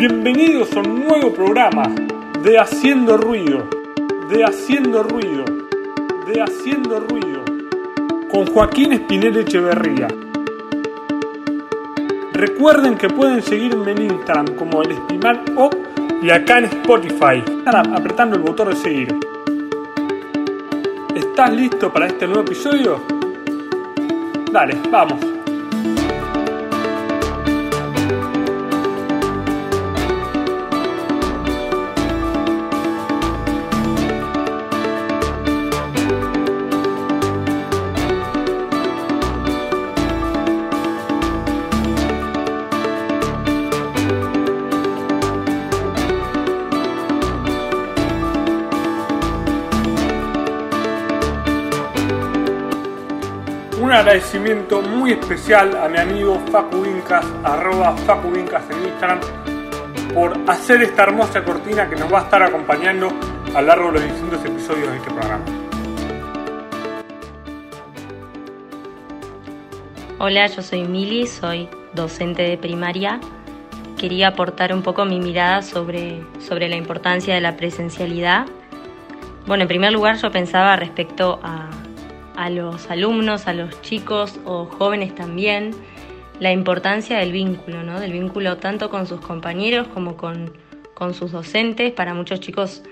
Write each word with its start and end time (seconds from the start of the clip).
Bienvenidos 0.00 0.74
a 0.74 0.80
un 0.80 1.06
nuevo 1.06 1.30
programa 1.30 1.82
de 2.42 2.58
Haciendo 2.58 3.18
Ruido, 3.18 3.68
de 4.30 4.44
Haciendo 4.44 5.02
Ruido, 5.02 5.44
de 6.26 6.40
Haciendo 6.40 7.00
Ruido, 7.00 7.44
con 8.32 8.46
Joaquín 8.46 8.94
Espinel 8.94 9.36
Echeverría. 9.36 10.08
Recuerden 12.32 12.96
que 12.96 13.10
pueden 13.10 13.42
seguirme 13.42 13.92
en 13.92 14.10
Instagram 14.10 14.54
como 14.56 14.80
el 14.80 14.92
Espimal 14.92 15.44
O 15.58 15.68
y 16.22 16.30
acá 16.30 16.60
en 16.60 16.64
Spotify, 16.64 17.44
apretando 17.66 18.36
el 18.36 18.42
botón 18.42 18.70
de 18.70 18.76
seguir. 18.76 19.14
¿Estás 21.14 21.52
listo 21.52 21.92
para 21.92 22.06
este 22.06 22.26
nuevo 22.26 22.40
episodio? 22.40 23.02
Dale, 24.50 24.78
vamos. 24.90 25.39
Agradecimiento 54.10 54.82
muy 54.82 55.12
especial 55.12 55.76
a 55.76 55.88
mi 55.88 55.96
amigo 55.96 56.36
Facu 56.50 56.82
Vincas, 56.82 57.24
arroba 57.44 57.96
Facu 57.98 58.28
Vincas 58.28 58.64
en 58.68 58.88
Instagram, 58.88 59.20
por 60.12 60.36
hacer 60.48 60.82
esta 60.82 61.04
hermosa 61.04 61.44
cortina 61.44 61.88
que 61.88 61.94
nos 61.94 62.12
va 62.12 62.18
a 62.18 62.22
estar 62.24 62.42
acompañando 62.42 63.08
a 63.54 63.60
lo 63.60 63.68
largo 63.68 63.92
de 63.92 64.00
los 64.00 64.02
distintos 64.02 64.44
episodios 64.44 64.90
de 64.90 64.96
este 64.96 65.10
programa. 65.12 65.44
Hola, 70.18 70.48
yo 70.48 70.60
soy 70.60 70.82
Mili, 70.82 71.28
soy 71.28 71.68
docente 71.94 72.42
de 72.42 72.58
primaria. 72.58 73.20
Quería 73.96 74.28
aportar 74.28 74.74
un 74.74 74.82
poco 74.82 75.04
mi 75.04 75.20
mirada 75.20 75.62
sobre, 75.62 76.20
sobre 76.40 76.68
la 76.68 76.74
importancia 76.74 77.32
de 77.32 77.40
la 77.40 77.56
presencialidad. 77.56 78.46
Bueno, 79.46 79.62
en 79.62 79.68
primer 79.68 79.92
lugar 79.92 80.16
yo 80.16 80.32
pensaba 80.32 80.74
respecto 80.74 81.38
a 81.44 81.70
a 82.40 82.48
los 82.48 82.90
alumnos, 82.90 83.46
a 83.46 83.52
los 83.52 83.82
chicos 83.82 84.40
o 84.46 84.64
jóvenes 84.64 85.14
también, 85.14 85.72
la 86.40 86.52
importancia 86.52 87.18
del 87.18 87.32
vínculo, 87.32 87.82
¿no? 87.82 88.00
del 88.00 88.12
vínculo 88.12 88.56
tanto 88.56 88.88
con 88.88 89.06
sus 89.06 89.20
compañeros 89.20 89.88
como 89.88 90.16
con, 90.16 90.50
sus 91.12 91.32
docentes. 91.32 91.92
Para 91.92 92.14
muchos 92.14 92.40
chicos 92.40 92.82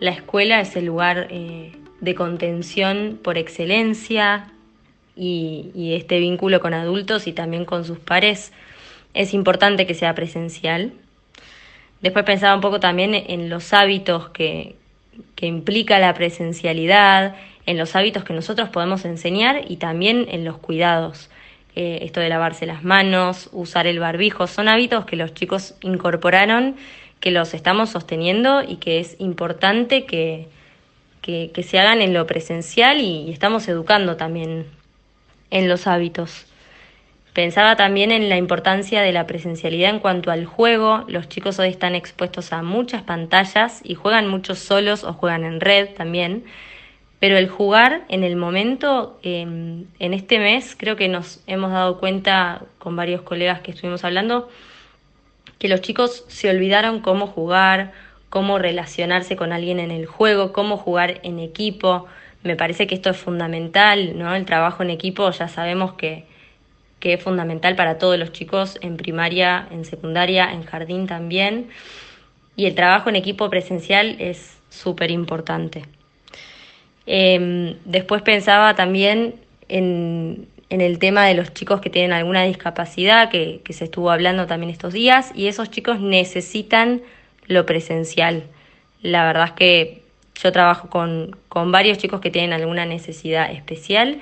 la 0.00 0.10
escuela 0.10 0.58
es 0.60 0.74
el 0.76 0.86
lugar 0.86 1.28
eh, 1.30 1.72
de 2.00 2.14
contención 2.14 3.18
por 3.22 3.36
excelencia 3.36 4.50
y, 5.16 5.92
este 5.94 6.18
vínculo 6.18 6.60
con 6.60 6.72
adultos 6.72 7.26
y 7.26 7.32
también 7.32 7.66
con 7.66 7.84
sus 7.84 7.98
pares 7.98 8.52
es 9.12 9.34
importante 9.34 9.86
que 9.86 9.92
sea 9.92 10.14
presencial. 10.14 10.94
Después 12.00 12.24
pensaba 12.24 12.54
un 12.54 12.62
poco 12.62 12.80
también 12.80 13.14
en 13.14 13.50
los 13.50 13.74
hábitos 13.74 14.30
que, 14.30 14.76
que 15.36 15.46
implica 15.46 15.98
la 15.98 16.14
presencialidad, 16.14 17.36
en 17.66 17.78
los 17.78 17.96
hábitos 17.96 18.24
que 18.24 18.32
nosotros 18.32 18.68
podemos 18.68 19.04
enseñar 19.04 19.62
y 19.68 19.76
también 19.76 20.26
en 20.30 20.44
los 20.44 20.58
cuidados. 20.58 21.30
Eh, 21.76 22.00
esto 22.02 22.20
de 22.20 22.28
lavarse 22.28 22.66
las 22.66 22.84
manos, 22.84 23.48
usar 23.52 23.86
el 23.86 23.98
barbijo, 23.98 24.46
son 24.46 24.68
hábitos 24.68 25.06
que 25.06 25.16
los 25.16 25.34
chicos 25.34 25.74
incorporaron, 25.80 26.76
que 27.18 27.30
los 27.30 27.52
estamos 27.54 27.90
sosteniendo 27.90 28.62
y 28.62 28.76
que 28.76 29.00
es 29.00 29.16
importante 29.18 30.04
que, 30.04 30.46
que, 31.20 31.62
se 31.66 31.78
hagan 31.78 32.02
en 32.02 32.12
lo 32.12 32.26
presencial 32.26 33.00
y, 33.00 33.30
estamos 33.32 33.66
educando 33.66 34.16
también 34.16 34.66
en 35.50 35.68
los 35.68 35.86
hábitos. 35.86 36.46
Pensaba 37.32 37.74
también 37.74 38.12
en 38.12 38.28
la 38.28 38.36
importancia 38.36 39.02
de 39.02 39.12
la 39.12 39.26
presencialidad 39.26 39.90
en 39.90 39.98
cuanto 39.98 40.30
al 40.30 40.44
juego. 40.44 41.04
Los 41.08 41.28
chicos 41.28 41.58
hoy 41.58 41.70
están 41.70 41.96
expuestos 41.96 42.52
a 42.52 42.62
muchas 42.62 43.02
pantallas 43.02 43.80
y 43.82 43.94
juegan 43.96 44.28
muchos 44.28 44.60
solos 44.60 45.02
o 45.02 45.14
juegan 45.14 45.42
en 45.42 45.60
red 45.60 45.88
también. 45.96 46.44
Pero 47.24 47.38
el 47.38 47.48
jugar 47.48 48.02
en 48.10 48.22
el 48.22 48.36
momento, 48.36 49.18
em, 49.22 49.86
en 49.98 50.12
este 50.12 50.38
mes, 50.38 50.76
creo 50.78 50.94
que 50.94 51.08
nos 51.08 51.42
hemos 51.46 51.72
dado 51.72 51.98
cuenta 51.98 52.60
con 52.78 52.96
varios 52.96 53.22
colegas 53.22 53.62
que 53.62 53.70
estuvimos 53.70 54.04
hablando, 54.04 54.50
que 55.58 55.68
los 55.68 55.80
chicos 55.80 56.26
se 56.28 56.50
olvidaron 56.50 57.00
cómo 57.00 57.26
jugar, 57.26 57.92
cómo 58.28 58.58
relacionarse 58.58 59.36
con 59.36 59.54
alguien 59.54 59.80
en 59.80 59.90
el 59.90 60.04
juego, 60.04 60.52
cómo 60.52 60.76
jugar 60.76 61.20
en 61.22 61.38
equipo. 61.38 62.04
Me 62.42 62.56
parece 62.56 62.86
que 62.86 62.94
esto 62.94 63.08
es 63.08 63.16
fundamental, 63.16 64.18
¿no? 64.18 64.34
El 64.34 64.44
trabajo 64.44 64.82
en 64.82 64.90
equipo 64.90 65.30
ya 65.30 65.48
sabemos 65.48 65.94
que, 65.94 66.26
que 67.00 67.14
es 67.14 67.22
fundamental 67.22 67.74
para 67.74 67.96
todos 67.96 68.18
los 68.18 68.32
chicos 68.32 68.76
en 68.82 68.98
primaria, 68.98 69.66
en 69.70 69.86
secundaria, 69.86 70.52
en 70.52 70.62
jardín 70.64 71.06
también. 71.06 71.70
Y 72.54 72.66
el 72.66 72.74
trabajo 72.74 73.08
en 73.08 73.16
equipo 73.16 73.48
presencial 73.48 74.16
es 74.18 74.58
súper 74.68 75.10
importante. 75.10 75.86
Em, 77.06 77.76
después 77.84 78.22
pensaba 78.22 78.74
también 78.74 79.34
en, 79.68 80.48
el 80.70 80.98
tema 80.98 81.26
de 81.26 81.34
los 81.34 81.54
chicos 81.54 81.80
que 81.80 81.90
tienen 81.90 82.12
alguna 82.12 82.42
discapacidad, 82.44 83.30
que, 83.30 83.60
se 83.70 83.84
estuvo 83.84 84.10
hablando 84.10 84.46
también 84.46 84.70
estos 84.70 84.92
días, 84.92 85.30
y 85.34 85.46
esos 85.46 85.70
chicos 85.70 86.00
necesitan 86.00 87.02
lo 87.46 87.66
presencial. 87.66 88.44
La 89.02 89.24
verdad 89.24 89.44
es 89.48 89.52
que 89.52 90.02
yo 90.42 90.50
trabajo 90.50 90.88
con, 90.88 91.36
con 91.48 91.70
varios 91.70 91.98
chicos 91.98 92.20
que 92.20 92.30
tienen 92.30 92.52
alguna 92.52 92.86
necesidad 92.86 93.52
especial 93.52 94.18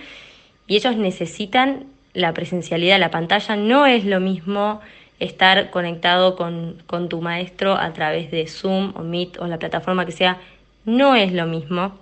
y 0.66 0.76
ellos 0.76 0.96
necesitan 0.96 1.86
la 2.12 2.34
presencialidad. 2.34 2.98
La 2.98 3.10
pantalla 3.10 3.56
no 3.56 3.86
es 3.86 4.04
lo 4.04 4.20
mismo 4.20 4.80
estar 5.20 5.70
conectado 5.70 6.36
con, 6.36 6.82
con 6.86 7.08
tu 7.08 7.22
maestro 7.22 7.74
a 7.74 7.92
través 7.92 8.30
de 8.30 8.46
Zoom 8.46 8.92
o 8.96 9.02
Meet 9.02 9.38
o 9.38 9.46
la 9.46 9.58
plataforma 9.58 10.04
que 10.04 10.12
sea, 10.12 10.38
no 10.84 11.14
es 11.14 11.32
lo 11.32 11.46
mismo 11.46 12.01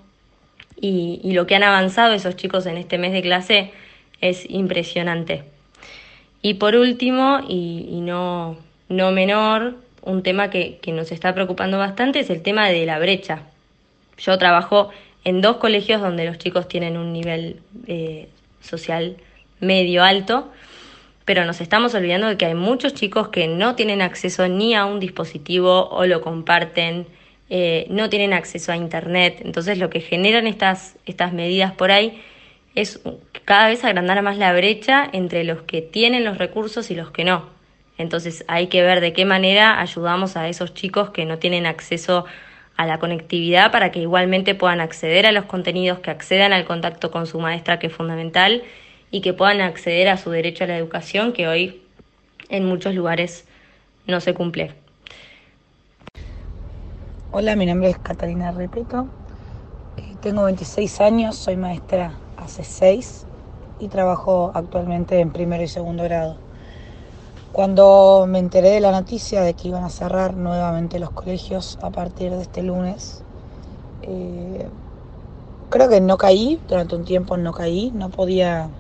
y, 0.81 1.33
lo 1.33 1.47
que 1.47 1.55
han 1.55 1.63
avanzado 1.63 2.15
esos 2.15 2.37
chicos 2.37 2.67
en 2.67 2.77
este 2.77 2.99
mes 2.99 3.13
de 3.13 3.23
clase 3.23 3.73
es 4.21 4.49
impresionante. 4.49 5.45
Y 6.43 6.55
por 6.55 6.75
último, 6.77 7.41
y, 7.49 8.01
no, 8.03 8.57
no 8.89 9.13
menor, 9.13 9.77
un 10.03 10.23
tema 10.23 10.51
que, 10.51 10.79
que, 10.81 10.93
nos 10.93 11.13
está 11.13 11.35
preocupando 11.35 11.79
bastante 11.79 12.21
es 12.21 12.31
el 12.31 12.43
tema 12.43 12.69
de 12.69 12.87
la 12.87 12.99
brecha. 12.99 13.43
Yo 14.19 14.39
trabajo 14.39 14.91
en 15.25 15.41
dos 15.41 15.57
colegios 15.57 16.01
donde 16.01 16.25
los 16.25 16.39
chicos 16.39 16.69
tienen 16.69 16.97
un 16.97 17.13
nivel 17.13 17.61
eh, 17.87 18.29
social 18.61 19.17
medio 19.61 20.03
alto, 20.03 20.51
pero 21.25 21.45
nos 21.45 21.61
estamos 21.61 21.95
olvidando 21.95 22.29
de 22.29 22.37
que 22.37 22.47
hay 22.47 22.55
muchos 22.55 22.95
chicos 22.95 23.29
que 23.29 23.47
no 23.47 23.75
tienen 23.75 24.03
acceso 24.03 24.49
ni 24.49 24.75
a 24.75 24.87
un 24.87 25.01
dispositivo 25.01 25.89
o 25.91 26.07
lo 26.07 26.23
comparten 26.23 27.07
eh, 27.51 27.87
no 27.91 28.09
tienen 28.09 28.33
acceso 28.33 28.73
a 28.73 28.77
Internet. 28.77 29.43
Entonces 29.45 29.79
lo 29.79 29.91
que 29.91 30.01
generan 30.01 30.47
estas, 30.47 30.97
estas 31.05 31.33
medidas 31.33 31.73
por 31.73 31.91
ahí 31.91 32.23
es 32.75 33.01
cada 33.45 33.69
vez 33.69 33.85
agrandar 33.85 34.23
más 34.23 34.39
la 34.39 34.53
brecha 34.53 35.09
entre 35.13 35.45
los 35.45 35.63
que 35.63 35.83
tienen 35.83 36.25
los 36.25 36.39
recursos 36.39 36.91
y 36.91 36.95
los 36.95 37.11
que 37.11 37.25
no. 37.25 37.49
Entonces 37.99 38.45
hay 38.49 38.69
que 38.69 38.83
ver 38.83 39.01
de 39.01 39.13
qué 39.13 39.25
manera 39.25 39.81
ayudamos 39.81 40.37
a 40.37 40.49
esos 40.49 40.73
chicos 40.73 41.11
que 41.11 41.27
no 41.27 41.39
tienen 41.39 41.67
acceso 41.67 42.25
a 42.77 42.87
la 42.87 42.99
conectividad 42.99 43.73
para 43.73 43.91
que 43.91 44.01
igualmente 44.01 44.55
puedan 44.55 44.81
acceder 44.81 45.27
a 45.27 45.33
los 45.33 45.45
contenidos, 45.45 45.99
que 45.99 46.11
accedan 46.11 46.55
al 46.55 46.65
contacto 46.65 47.11
con 47.11 47.27
su 47.27 47.39
maestra, 47.39 47.79
que 47.79 47.89
es 47.89 47.93
fundamental, 47.93 48.63
y 49.11 49.21
que 49.21 49.35
puedan 49.35 49.61
acceder 49.61 50.09
a 50.09 50.17
su 50.17 50.31
derecho 50.31 50.65
a 50.65 50.69
la 50.69 50.79
educación, 50.79 51.33
que 51.33 51.47
hoy 51.47 51.83
en 52.49 52.65
muchos 52.65 52.95
lugares 52.95 53.47
no 54.07 54.21
se 54.21 54.33
cumple. 54.33 54.80
Hola, 57.33 57.55
mi 57.55 57.65
nombre 57.65 57.91
es 57.91 57.97
Catalina 57.97 58.51
Repeto, 58.51 59.07
eh, 59.97 60.17
tengo 60.21 60.43
26 60.43 61.01
años, 61.01 61.37
soy 61.37 61.57
maestra 61.57 62.13
hace 62.37 62.65
6 62.65 63.25
y 63.79 63.87
trabajo 63.87 64.51
actualmente 64.53 65.21
en 65.21 65.31
primero 65.31 65.63
y 65.63 65.69
segundo 65.69 66.03
grado. 66.03 66.35
Cuando 67.53 68.27
me 68.29 68.41
enteré 68.41 68.71
de 68.71 68.81
la 68.81 68.91
noticia 68.91 69.43
de 69.43 69.55
que 69.55 69.69
iban 69.69 69.85
a 69.85 69.91
cerrar 69.91 70.35
nuevamente 70.35 70.99
los 70.99 71.11
colegios 71.11 71.79
a 71.83 71.91
partir 71.91 72.33
de 72.33 72.43
este 72.43 72.65
lunes, 72.65 73.23
eh, 74.03 74.67
creo 75.71 75.89
que 75.89 76.01
no 76.01 76.19
caí, 76.19 76.61
durante 76.69 76.97
un 76.97 77.05
tiempo 77.05 77.37
no 77.37 77.53
caí, 77.53 77.93
no 77.95 78.09
podía, 78.09 78.71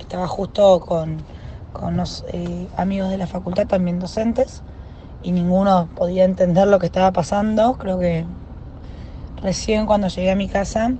estaba 0.00 0.26
justo 0.26 0.80
con, 0.80 1.18
con 1.72 1.96
los 1.96 2.24
eh, 2.32 2.66
amigos 2.76 3.10
de 3.10 3.18
la 3.18 3.28
facultad, 3.28 3.68
también 3.68 4.00
docentes, 4.00 4.60
y 5.22 5.32
ninguno 5.32 5.88
podía 5.94 6.24
entender 6.24 6.66
lo 6.68 6.78
que 6.78 6.86
estaba 6.86 7.12
pasando. 7.12 7.74
Creo 7.74 7.98
que 7.98 8.24
recién 9.42 9.86
cuando 9.86 10.08
llegué 10.08 10.30
a 10.30 10.36
mi 10.36 10.48
casa 10.48 10.92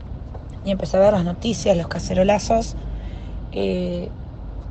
y 0.64 0.70
empecé 0.70 0.96
a 0.96 1.00
ver 1.00 1.12
las 1.12 1.24
noticias, 1.24 1.76
los 1.76 1.88
cacerolazos, 1.88 2.76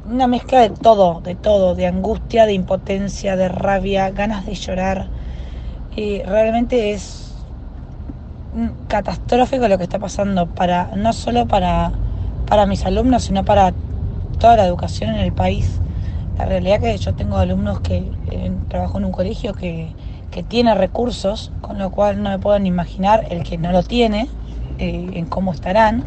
una 0.05 0.27
mezcla 0.27 0.61
de 0.61 0.69
todo, 0.69 1.21
de 1.21 1.35
todo, 1.35 1.75
de 1.75 1.87
angustia, 1.87 2.45
de 2.45 2.53
impotencia, 2.53 3.35
de 3.35 3.49
rabia, 3.49 4.09
ganas 4.11 4.45
de 4.45 4.55
llorar. 4.55 5.07
Y 5.95 6.21
realmente 6.23 6.91
es 6.91 7.33
catastrófico 8.87 9.67
lo 9.67 9.77
que 9.77 9.83
está 9.83 9.99
pasando 9.99 10.47
para 10.47 10.91
no 10.95 11.13
solo 11.13 11.47
para, 11.47 11.91
para 12.47 12.65
mis 12.65 12.85
alumnos, 12.85 13.23
sino 13.23 13.45
para 13.45 13.73
toda 14.39 14.57
la 14.57 14.65
educación 14.65 15.11
en 15.11 15.21
el 15.21 15.33
país. 15.33 15.79
La 16.37 16.45
realidad 16.45 16.83
es 16.83 16.99
que 16.99 17.05
yo 17.05 17.13
tengo 17.13 17.37
alumnos 17.37 17.81
que 17.81 18.09
trabajo 18.67 18.97
en 18.97 19.05
un 19.05 19.11
colegio 19.11 19.53
que, 19.53 19.93
que, 20.31 20.43
tiene 20.43 20.75
recursos, 20.75 21.51
con 21.61 21.77
lo 21.77 21.91
cual 21.91 22.21
no 22.21 22.29
me 22.29 22.39
puedo 22.39 22.57
ni 22.59 22.69
imaginar 22.69 23.25
el 23.29 23.43
que 23.43 23.57
no 23.57 23.71
lo 23.71 23.83
tiene, 23.83 24.29
eh, 24.77 25.09
en 25.13 25.25
cómo 25.25 25.53
estarán. 25.53 26.03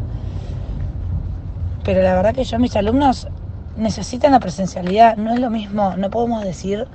Pero 1.85 2.03
la 2.03 2.15
verdad 2.15 2.35
que 2.35 2.45
yo 2.45 2.59
mis 2.59 2.77
alumnos 2.77 3.29
necesitan 3.77 4.33
la 4.33 4.41
presencialidad, 4.41 5.17
no 5.17 5.33
es 5.33 5.41
lo 5.41 5.51
mismo, 5.51 5.95
no 5.97 6.11
podemos 6.11 6.45
decir 6.45 6.87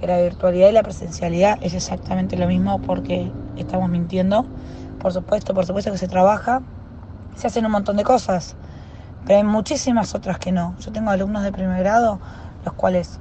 que 0.00 0.06
la 0.06 0.20
virtualidad 0.20 0.70
y 0.70 0.72
la 0.72 0.82
presencialidad 0.82 1.58
es 1.60 1.74
exactamente 1.74 2.36
lo 2.36 2.46
mismo 2.46 2.80
porque 2.80 3.30
estamos 3.56 3.90
mintiendo. 3.90 4.46
Por 4.98 5.12
supuesto, 5.12 5.54
por 5.54 5.66
supuesto 5.66 5.92
que 5.92 5.98
se 5.98 6.08
trabaja, 6.08 6.62
se 7.36 7.46
hacen 7.46 7.66
un 7.66 7.72
montón 7.72 7.96
de 7.96 8.04
cosas, 8.04 8.56
pero 9.26 9.38
hay 9.38 9.44
muchísimas 9.44 10.14
otras 10.14 10.38
que 10.38 10.52
no. 10.52 10.74
Yo 10.80 10.92
tengo 10.92 11.10
alumnos 11.10 11.42
de 11.42 11.52
primer 11.52 11.80
grado 11.80 12.18
los 12.64 12.74
cuales 12.74 13.18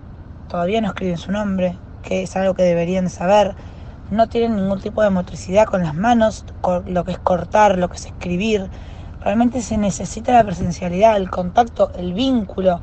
todavía 0.49 0.81
no 0.81 0.89
escriben 0.89 1.17
su 1.17 1.31
nombre, 1.31 1.77
que 2.03 2.23
es 2.23 2.35
algo 2.35 2.53
que 2.53 2.63
deberían 2.63 3.05
de 3.05 3.09
saber, 3.09 3.55
no 4.11 4.27
tienen 4.27 4.55
ningún 4.55 4.81
tipo 4.81 5.01
de 5.01 5.09
motricidad 5.11 5.65
con 5.65 5.83
las 5.83 5.95
manos, 5.95 6.43
lo 6.87 7.05
que 7.05 7.11
es 7.11 7.19
cortar, 7.19 7.77
lo 7.77 7.89
que 7.89 7.97
es 7.97 8.07
escribir. 8.07 8.67
Realmente 9.21 9.61
se 9.61 9.77
necesita 9.77 10.33
la 10.33 10.43
presencialidad, 10.43 11.15
el 11.15 11.29
contacto, 11.29 11.91
el 11.95 12.13
vínculo. 12.13 12.81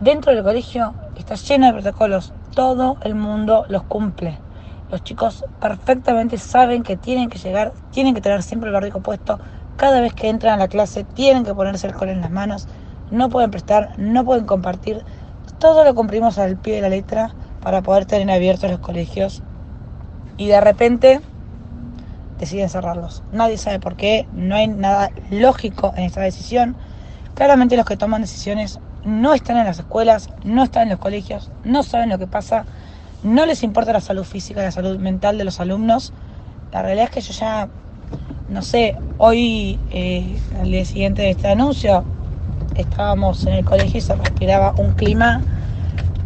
Dentro 0.00 0.32
del 0.32 0.44
colegio 0.44 0.94
está 1.18 1.34
lleno 1.34 1.66
de 1.66 1.72
protocolos, 1.72 2.32
todo 2.54 2.96
el 3.02 3.14
mundo 3.14 3.64
los 3.68 3.82
cumple. 3.82 4.38
Los 4.90 5.02
chicos 5.02 5.44
perfectamente 5.60 6.38
saben 6.38 6.84
que 6.84 6.96
tienen 6.96 7.28
que 7.28 7.38
llegar, 7.38 7.72
tienen 7.90 8.14
que 8.14 8.20
tener 8.20 8.42
siempre 8.42 8.68
el 8.68 8.74
barrico 8.74 9.00
puesto. 9.00 9.40
Cada 9.76 10.00
vez 10.00 10.14
que 10.14 10.28
entran 10.28 10.54
a 10.54 10.58
la 10.58 10.68
clase 10.68 11.02
tienen 11.02 11.44
que 11.44 11.54
ponerse 11.54 11.88
el 11.88 11.94
alcohol 11.94 12.10
en 12.10 12.20
las 12.20 12.30
manos. 12.30 12.68
No 13.10 13.28
pueden 13.28 13.50
prestar, 13.50 13.98
no 13.98 14.24
pueden 14.24 14.46
compartir 14.46 15.02
todo 15.58 15.84
lo 15.84 15.94
cumplimos 15.94 16.38
al 16.38 16.56
pie 16.56 16.76
de 16.76 16.82
la 16.82 16.88
letra 16.88 17.34
para 17.62 17.82
poder 17.82 18.06
tener 18.06 18.30
abiertos 18.30 18.70
los 18.70 18.80
colegios 18.80 19.42
y 20.36 20.48
de 20.48 20.60
repente 20.60 21.20
deciden 22.38 22.68
cerrarlos. 22.68 23.22
Nadie 23.32 23.58
sabe 23.58 23.80
por 23.80 23.96
qué, 23.96 24.26
no 24.32 24.54
hay 24.54 24.68
nada 24.68 25.10
lógico 25.30 25.92
en 25.96 26.04
esta 26.04 26.20
decisión. 26.20 26.76
Claramente 27.34 27.76
los 27.76 27.86
que 27.86 27.96
toman 27.96 28.22
decisiones 28.22 28.78
no 29.04 29.34
están 29.34 29.56
en 29.56 29.64
las 29.64 29.78
escuelas, 29.78 30.30
no 30.44 30.64
están 30.64 30.84
en 30.84 30.90
los 30.90 30.98
colegios, 30.98 31.50
no 31.64 31.82
saben 31.82 32.08
lo 32.08 32.18
que 32.18 32.26
pasa, 32.26 32.64
no 33.22 33.46
les 33.46 33.62
importa 33.62 33.92
la 33.92 34.00
salud 34.00 34.24
física 34.24 34.62
la 34.62 34.70
salud 34.70 34.98
mental 34.98 35.38
de 35.38 35.44
los 35.44 35.60
alumnos. 35.60 36.12
La 36.72 36.82
realidad 36.82 37.06
es 37.06 37.10
que 37.10 37.20
yo 37.20 37.32
ya, 37.32 37.68
no 38.48 38.62
sé, 38.62 38.96
hoy, 39.18 39.78
eh, 39.90 40.38
al 40.60 40.70
día 40.70 40.84
siguiente 40.84 41.22
de 41.22 41.30
este 41.30 41.48
anuncio, 41.48 42.04
estábamos 42.78 43.44
en 43.46 43.54
el 43.54 43.64
colegio 43.64 43.98
y 43.98 44.00
se 44.00 44.14
respiraba 44.14 44.74
un 44.78 44.92
clima 44.92 45.42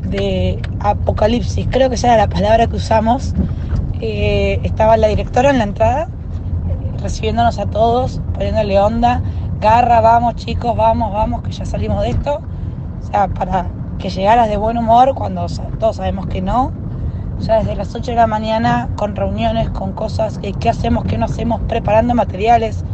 de 0.03 0.61
apocalipsis, 0.81 1.67
creo 1.71 1.89
que 1.89 1.95
esa 1.95 2.09
era 2.09 2.17
la 2.17 2.29
palabra 2.29 2.67
que 2.67 2.77
usamos. 2.77 3.35
Eh, 4.01 4.61
estaba 4.63 4.97
la 4.97 5.09
directora 5.09 5.51
en 5.51 5.59
la 5.59 5.65
entrada, 5.65 6.09
recibiéndonos 7.03 7.59
a 7.59 7.67
todos, 7.67 8.21
poniéndole 8.35 8.79
onda, 8.79 9.23
garra, 9.61 10.01
vamos 10.01 10.37
chicos, 10.37 10.75
vamos, 10.77 11.13
vamos, 11.13 11.43
que 11.43 11.53
ya 11.53 11.65
salimos 11.65 12.03
de 12.03 12.11
esto. 12.11 12.41
O 13.03 13.07
sea, 13.07 13.29
para 13.29 13.67
que 13.99 14.11
llegaras 14.11 14.49
de 14.49 14.57
buen 14.57 14.79
humor 14.79 15.15
cuando 15.15 15.47
todos 15.79 15.97
sabemos 15.97 16.27
que 16.27 16.41
no. 16.41 16.73
Ya 17.41 17.59
desde 17.59 17.75
las 17.75 17.95
8 17.95 18.11
de 18.11 18.17
la 18.17 18.27
mañana 18.27 18.89
con 18.97 19.17
reuniones, 19.17 19.71
con 19.71 19.93
cosas, 19.93 20.39
que 20.39 20.53
qué 20.53 20.69
hacemos, 20.69 21.05
qué 21.05 21.17
no 21.17 21.25
hacemos, 21.25 21.61
preparando 21.63 22.15
materiales, 22.15 22.85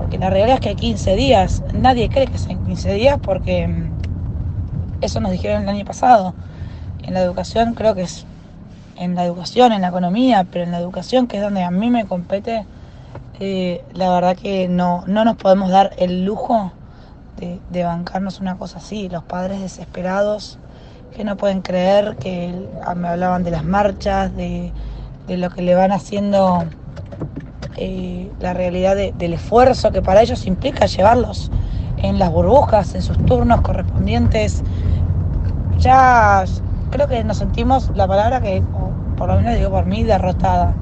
porque 0.00 0.16
la 0.16 0.30
realidad 0.30 0.54
es 0.54 0.60
que 0.60 0.70
hay 0.70 0.76
15 0.76 1.14
días, 1.14 1.62
nadie 1.74 2.08
cree 2.08 2.26
que 2.26 2.38
sean 2.38 2.64
15 2.64 2.94
días 2.94 3.18
porque 3.22 3.68
mm, 3.68 3.90
eso 5.02 5.20
nos 5.20 5.30
dijeron 5.30 5.62
el 5.64 5.68
año 5.68 5.84
pasado. 5.84 6.32
En 7.02 7.12
la 7.12 7.20
educación 7.20 7.74
creo 7.74 7.94
que 7.94 8.02
es 8.02 8.24
en 8.96 9.14
la 9.14 9.26
educación, 9.26 9.72
en 9.72 9.82
la 9.82 9.88
economía, 9.88 10.46
pero 10.50 10.64
en 10.64 10.70
la 10.70 10.78
educación, 10.78 11.26
que 11.26 11.36
es 11.36 11.42
donde 11.42 11.62
a 11.62 11.70
mí 11.70 11.90
me 11.90 12.06
compete, 12.06 12.64
eh, 13.40 13.84
la 13.92 14.10
verdad 14.10 14.38
que 14.38 14.68
no, 14.68 15.04
no 15.06 15.22
nos 15.26 15.36
podemos 15.36 15.70
dar 15.70 15.92
el 15.98 16.24
lujo 16.24 16.72
de, 17.36 17.84
bancarnos 17.84 18.40
una 18.40 18.56
cosa 18.56 18.78
así. 18.78 19.10
Los 19.10 19.24
padres 19.24 19.60
desesperados 19.60 20.58
que 21.14 21.24
no 21.24 21.36
pueden 21.36 21.60
creer, 21.60 22.16
que 22.16 22.54
ah, 22.86 22.94
me 22.94 23.08
hablaban 23.08 23.44
de 23.44 23.50
las 23.50 23.64
marchas, 23.64 24.34
de, 24.34 24.72
de 25.26 25.36
lo 25.36 25.50
que 25.50 25.60
le 25.60 25.74
van 25.74 25.92
haciendo 25.92 26.64
eh, 27.82 28.30
la 28.40 28.52
realidad 28.52 28.94
del 28.94 29.32
esfuerzo 29.32 29.90
que 29.90 30.02
para 30.02 30.20
ellos 30.20 30.46
implica 30.46 30.84
llevarlos 30.84 31.50
en 31.96 32.18
las 32.18 32.30
burbujas, 32.30 32.94
en 32.94 33.00
sus 33.00 33.16
turnos 33.24 33.62
correspondientes. 33.62 34.62
Ya 35.78 36.44
creo 36.90 37.08
que 37.08 37.24
nos 37.24 37.38
sentimos, 37.38 37.90
la 37.94 38.06
palabra 38.06 38.42
que, 38.42 38.62
por 39.16 39.28
lo 39.28 39.36
menos 39.36 39.56
digo 39.56 39.70
por 39.70 39.86
mí, 39.86 40.04
derrotada, 40.04 40.74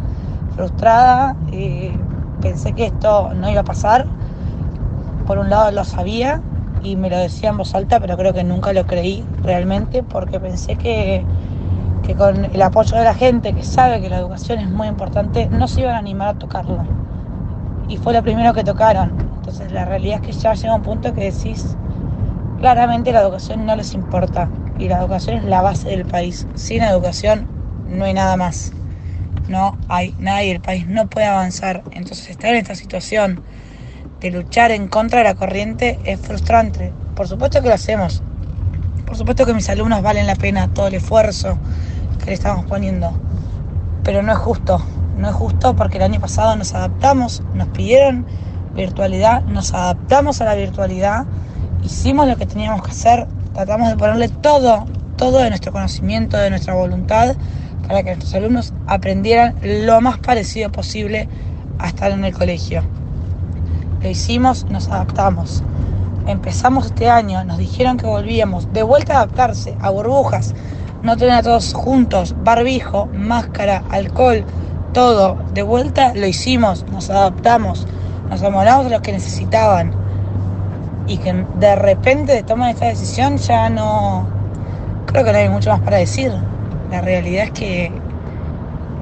frustrada. 0.56 1.36
pensé 2.42 2.72
que 2.72 2.86
esto 2.86 3.32
no 3.32 3.48
iba 3.48 3.60
a 3.60 3.64
pasar. 3.64 4.06
Por 5.24 5.38
un 5.38 5.50
lado 5.50 5.70
lo 5.70 5.84
sabía 5.84 6.40
y 6.82 6.96
me 6.96 7.10
lo 7.10 7.18
decía 7.18 7.50
en 7.50 7.58
voz 7.58 7.76
alta, 7.76 8.00
pero 8.00 8.16
creo 8.16 8.32
que 8.32 8.42
nunca 8.42 8.72
lo 8.72 8.86
creí 8.86 9.24
realmente 9.44 10.02
porque 10.02 10.40
pensé 10.40 10.74
que 10.74 11.24
que 12.08 12.14
con 12.14 12.46
el 12.46 12.62
apoyo 12.62 12.96
de 12.96 13.05
la 13.05 13.12
gente 13.12 13.52
que 13.52 13.62
sabe 13.62 14.00
que 14.00 14.08
la 14.08 14.16
educación 14.16 14.60
es 14.60 14.70
muy 14.70 14.88
importante, 14.88 15.46
no 15.50 15.69
se 15.69 15.82
iban 15.82 15.94
a 15.94 15.99
animar 15.99 16.28
a 16.28 16.38
tocarlo. 16.38 16.82
Y 17.87 17.99
fue 17.99 18.14
lo 18.14 18.22
primero 18.22 18.55
que 18.55 18.64
tocaron. 18.64 19.12
Entonces 19.37 19.70
la 19.72 19.84
realidad 19.84 20.20
es 20.22 20.26
que 20.26 20.32
ya 20.32 20.55
llega 20.55 20.75
un 20.75 20.81
punto 20.81 21.12
que 21.12 21.31
decís, 21.31 21.76
claramente 22.60 23.12
la 23.12 23.20
educación 23.20 23.66
no 23.66 23.76
les 23.76 23.93
importa. 23.93 24.49
Y 24.78 24.88
la 24.88 25.00
educación 25.00 25.37
es 25.37 25.44
la 25.44 25.60
base 25.60 25.90
del 25.90 26.06
país. 26.06 26.46
Sin 26.55 26.82
educación 26.82 27.46
no 27.90 28.06
hay 28.06 28.14
nada 28.14 28.38
más. 28.38 28.72
No 29.46 29.76
hay 29.90 30.14
nada 30.19 30.43
y 30.43 30.49
el 30.49 30.62
país 30.62 30.87
no 30.87 31.08
puede 31.08 31.26
avanzar. 31.26 31.82
Entonces 31.90 32.31
estar 32.31 32.55
en 32.55 32.56
esta 32.56 32.75
situación 32.75 33.43
de 34.20 34.31
luchar 34.31 34.70
en 34.70 34.88
contra 34.88 35.19
de 35.19 35.25
la 35.25 35.34
corriente 35.34 35.99
es 36.05 36.19
frustrante. 36.19 36.90
Por 37.14 37.28
supuesto 37.28 37.60
que 37.60 37.69
lo 37.69 37.75
hacemos. 37.75 38.22
Por 39.08 39.16
supuesto 39.16 39.46
que 39.46 39.55
mis 39.55 39.69
alumnos 39.70 40.02
valen 40.02 40.26
la 40.26 40.37
pena 40.37 40.69
todo 40.69 40.88
el 40.88 40.94
esfuerzo, 40.94 41.56
le 42.28 42.34
estamos 42.34 42.64
poniendo. 42.66 43.12
Pero 44.04 44.22
no 44.22 44.32
es 44.32 44.38
justo, 44.38 44.81
no 45.17 45.29
es 45.29 45.34
justo 45.34 45.74
porque 45.74 45.98
el 45.98 46.05
año 46.05 46.20
pasado 46.20 46.56
nos 46.56 46.74
adaptamos, 46.74 47.43
nos 47.55 47.69
pidieron 47.69 48.26
virtualidad, 48.74 49.43
nos 49.44 49.74
adaptamos 49.74 50.41
a 50.41 50.44
la 50.44 50.55
virtualidad, 50.55 51.26
hicimos 51.82 52.29
lo 52.29 52.36
que 52.36 52.46
teníamos 52.46 52.82
que 52.82 52.91
hacer, 52.91 53.26
tratamos 53.55 53.88
de 53.88 53.96
ponerle 53.96 54.29
todo, 54.29 54.86
todo 55.17 55.38
de 55.38 55.48
nuestro 55.48 55.72
conocimiento, 55.72 56.36
de 56.36 56.50
nuestra 56.50 56.74
voluntad, 56.74 57.34
para 57.86 58.03
que 58.03 58.10
nuestros 58.10 58.34
alumnos 58.34 58.72
aprendieran 58.86 59.56
lo 59.62 60.00
más 60.00 60.19
parecido 60.19 60.70
posible 60.70 61.29
a 61.79 61.88
estar 61.88 62.12
en 62.12 62.24
el 62.24 62.32
colegio. 62.32 62.82
Lo 64.03 64.08
hicimos, 64.08 64.67
nos 64.67 64.88
adaptamos. 64.88 65.62
Empezamos 66.26 66.86
este 66.86 67.08
año, 67.08 67.43
nos 67.44 67.58
dijeron 67.58 67.96
que 67.96 68.06
volvíamos 68.06 68.72
de 68.72 68.82
vuelta 68.82 69.14
a 69.14 69.17
adaptarse 69.22 69.74
a 69.81 69.91
burbujas, 69.91 70.55
no 71.02 71.17
tener 71.17 71.34
a 71.34 71.43
todos 71.43 71.72
juntos, 71.74 72.34
barbijo, 72.43 73.06
máscara, 73.06 73.84
alcohol, 73.90 74.44
todo. 74.93 75.36
De 75.52 75.62
vuelta 75.62 76.12
lo 76.14 76.26
hicimos, 76.26 76.84
nos 76.90 77.10
adaptamos, 77.10 77.86
nos 78.28 78.43
amoldamos 78.43 78.86
a 78.86 78.90
los 78.90 79.00
que 79.00 79.12
necesitaban. 79.12 79.93
Y 81.06 81.19
que 81.19 81.32
de 81.58 81.76
repente 81.76 82.43
toman 82.43 82.70
esta 82.70 82.86
decisión 82.86 83.38
ya 83.38 83.70
no... 83.70 84.26
Creo 85.06 85.24
que 85.24 85.32
no 85.32 85.38
hay 85.38 85.48
mucho 85.48 85.70
más 85.70 85.81
para 85.81 85.96
decir. 85.96 86.32
La 86.90 87.00
realidad 87.00 87.44
es 87.44 87.50
que 87.52 87.93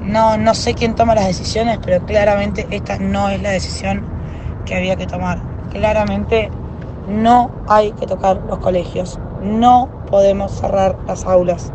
no, 0.03 0.37
no 0.37 0.53
sé 0.53 0.73
quién 0.73 0.95
toma 0.95 1.15
las 1.15 1.27
decisiones, 1.27 1.79
pero 1.83 2.05
claramente 2.05 2.65
esta 2.71 2.97
no 2.97 3.29
es 3.29 3.41
la 3.41 3.49
decisión 3.49 4.05
que 4.65 4.75
había 4.75 4.95
que 4.95 5.05
tomar. 5.05 5.39
Claramente 5.71 6.49
no 7.09 7.51
hay 7.67 7.91
que 7.91 8.07
tocar 8.07 8.41
los 8.47 8.59
colegios. 8.59 9.19
No 9.41 9.89
podemos 10.09 10.51
cerrar 10.51 10.97
las 11.07 11.25
aulas. 11.25 11.71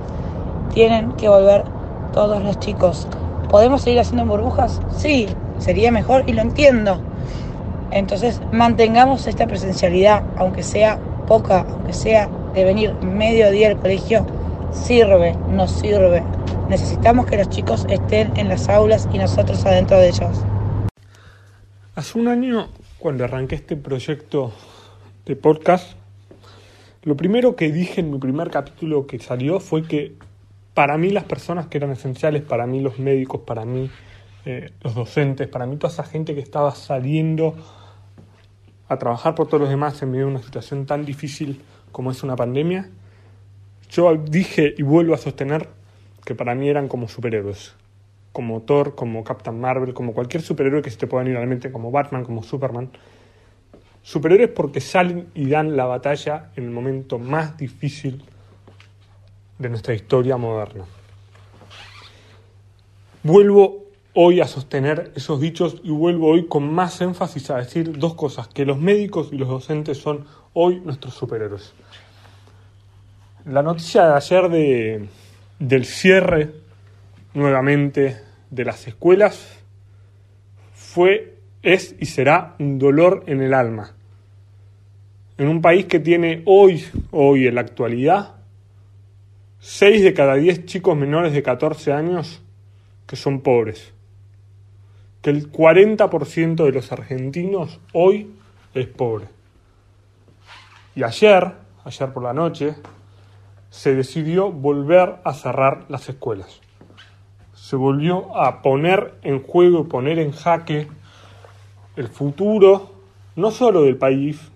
Tienen 0.73 1.13
que 1.13 1.29
volver 1.29 1.65
todos 2.13 2.43
los 2.43 2.59
chicos. 2.59 3.07
¿Podemos 3.49 3.83
seguir 3.83 4.01
haciendo 4.01 4.25
burbujas? 4.25 4.81
Sí, 4.97 5.29
sería 5.59 5.91
mejor 5.91 6.25
y 6.27 6.33
lo 6.33 6.43
entiendo. 6.43 7.01
Entonces 7.91 8.41
mantengamos 8.53 9.27
esta 9.27 9.47
presencialidad, 9.47 10.23
aunque 10.37 10.63
sea 10.63 10.99
poca, 11.27 11.67
aunque 11.69 11.93
sea 11.93 12.29
de 12.55 12.65
venir 12.65 12.95
medio 13.03 13.51
día 13.51 13.69
al 13.69 13.79
colegio, 13.79 14.27
sirve, 14.73 15.37
nos 15.49 15.71
sirve. 15.71 16.23
Necesitamos 16.69 17.27
que 17.27 17.37
los 17.37 17.51
chicos 17.51 17.87
estén 17.91 18.33
en 18.37 18.49
las 18.49 18.69
aulas 18.69 19.09
y 19.13 19.19
nosotros 19.19 19.65
adentro 19.67 19.99
de 19.99 20.09
ellos. 20.09 20.39
Hace 21.95 22.19
un 22.19 22.29
año, 22.29 22.69
cuando 22.99 23.25
arranqué 23.25 23.57
este 23.57 23.77
proyecto 23.77 24.53
de 25.27 25.37
podcast, 25.37 25.93
Lo 27.05 27.17
primero 27.17 27.57
que 27.57 27.73
dije 27.73 28.01
en 28.01 28.13
mi 28.13 28.19
primer 28.19 28.51
capítulo 28.51 29.09
que 29.09 29.19
salió 29.19 29.59
fue 29.59 29.83
que 29.83 30.15
para 30.73 30.97
mí 30.99 31.11
las 31.11 31.25
personas 31.25 31.67
que 31.67 31.79
eran 31.79 31.91
esenciales, 31.91 32.43
para 32.43 32.67
mí 32.67 32.81
los 32.81 33.01
médicos, 33.01 33.41
para 33.41 33.65
mí 33.65 33.91
eh, 34.45 34.71
los 34.83 34.95
docentes, 34.95 35.49
para 35.49 35.67
mí 35.67 35.77
toda 35.77 35.93
esa 35.93 36.05
gente 36.05 36.33
que 36.35 36.41
estaba 36.41 36.73
saliendo 36.77 37.57
a 38.89 38.99
trabajar 38.99 39.35
por 39.35 39.49
todos 39.49 39.63
los 39.63 39.71
demás 39.71 40.01
en 40.03 40.13
medio 40.13 40.27
de 40.27 40.33
una 40.33 40.43
situación 40.43 40.87
tan 40.87 41.05
difícil 41.05 41.61
como 41.91 42.13
es 42.13 42.23
una 42.23 42.37
pandemia, 42.37 42.89
yo 43.91 44.15
dije 44.17 44.75
y 44.79 44.83
vuelvo 44.83 45.15
a 45.15 45.19
sostener 45.19 45.69
que 46.25 46.37
para 46.37 46.55
mí 46.55 46.69
eran 46.69 46.87
como 46.87 47.09
superhéroes, 47.09 47.75
como 48.33 48.63
Thor, 48.63 48.95
como 48.95 49.25
Captain 49.25 49.61
Marvel, 49.61 49.93
como 49.93 50.15
cualquier 50.15 50.43
superhéroe 50.43 50.83
que 50.83 50.91
se 50.91 50.99
te 50.99 51.09
pueda 51.09 51.25
venir 51.25 51.37
a 51.37 51.41
la 51.41 51.47
mente, 51.47 51.73
como 51.73 51.91
Batman, 51.91 52.25
como 52.25 52.45
Superman. 52.45 52.91
Superhéroes 54.03 54.51
porque 54.51 54.81
salen 54.81 55.29
y 55.35 55.49
dan 55.49 55.77
la 55.77 55.85
batalla 55.85 56.51
en 56.57 56.65
el 56.65 56.71
momento 56.71 57.19
más 57.19 57.57
difícil 57.57 58.25
de 59.59 59.69
nuestra 59.69 59.95
historia 59.95 60.37
moderna. 60.37 60.85
Vuelvo 63.23 63.87
hoy 64.15 64.41
a 64.41 64.47
sostener 64.47 65.13
esos 65.15 65.41
dichos 65.41 65.77
y 65.83 65.91
vuelvo 65.91 66.29
hoy 66.29 66.47
con 66.47 66.73
más 66.73 67.01
énfasis 67.01 67.51
a 67.51 67.59
decir 67.59 67.99
dos 67.99 68.15
cosas, 68.15 68.49
que 68.49 68.67
los 68.67 68.79
médicos 68.79 69.29
y 69.33 69.39
los 69.39 69.49
docentes 69.49 69.99
son 69.99 70.27
hoy 70.53 70.81
nuestros 70.81 71.15
superhéroes. 71.15 71.73
La 73.47 73.63
noticia 73.63 74.07
de 74.07 74.15
ayer 74.15 74.49
de, 74.51 75.09
del 75.59 75.85
cierre 75.85 76.53
nuevamente 77.35 78.21
de 78.51 78.65
las 78.65 78.87
escuelas 78.87 79.59
fue, 80.75 81.32
es 81.63 81.95
y 81.99 82.07
será 82.07 82.57
un 82.59 82.79
dolor 82.79 83.25
en 83.27 83.41
el 83.41 83.55
alma. 83.55 83.95
En 85.39 85.49
un 85.49 85.63
país 85.63 85.87
que 85.87 86.01
tiene 86.01 86.43
hoy, 86.47 86.85
hoy 87.11 87.47
en 87.47 87.55
la 87.55 87.63
actualidad, 87.63 88.37
6 89.61 90.03
de 90.03 90.13
cada 90.13 90.35
10 90.35 90.67
chicos 90.67 90.97
menores 90.97 91.33
de 91.33 91.43
14 91.43 91.93
años 91.93 92.43
que 93.07 93.17
son 93.17 93.41
pobres. 93.41 93.93
Que 95.21 95.31
el 95.31 95.53
40% 95.53 96.65
de 96.65 96.73
los 96.73 96.91
argentinos 96.91 97.79
hoy 97.93 98.33
es 98.75 98.87
pobre. 98.89 99.27
Y 100.95 101.05
ayer, 101.05 101.53
ayer 101.85 102.13
por 102.13 102.25
la 102.25 102.33
noche, 102.33 102.75
se 103.71 103.95
decidió 103.95 104.51
volver 104.51 105.17
a 105.25 105.33
cerrar 105.33 105.85
las 105.89 106.09
escuelas. 106.09 106.61
Se 107.55 107.77
volvió 107.77 108.37
a 108.37 108.61
poner 108.63 109.15
en 109.23 109.43
juego 109.43 109.89
poner 109.89 110.19
en 110.19 110.33
jaque 110.33 110.89
el 111.97 112.09
futuro 112.09 112.93
no 113.37 113.51
solo 113.51 113.83
del 113.83 113.97
país, 113.97 114.51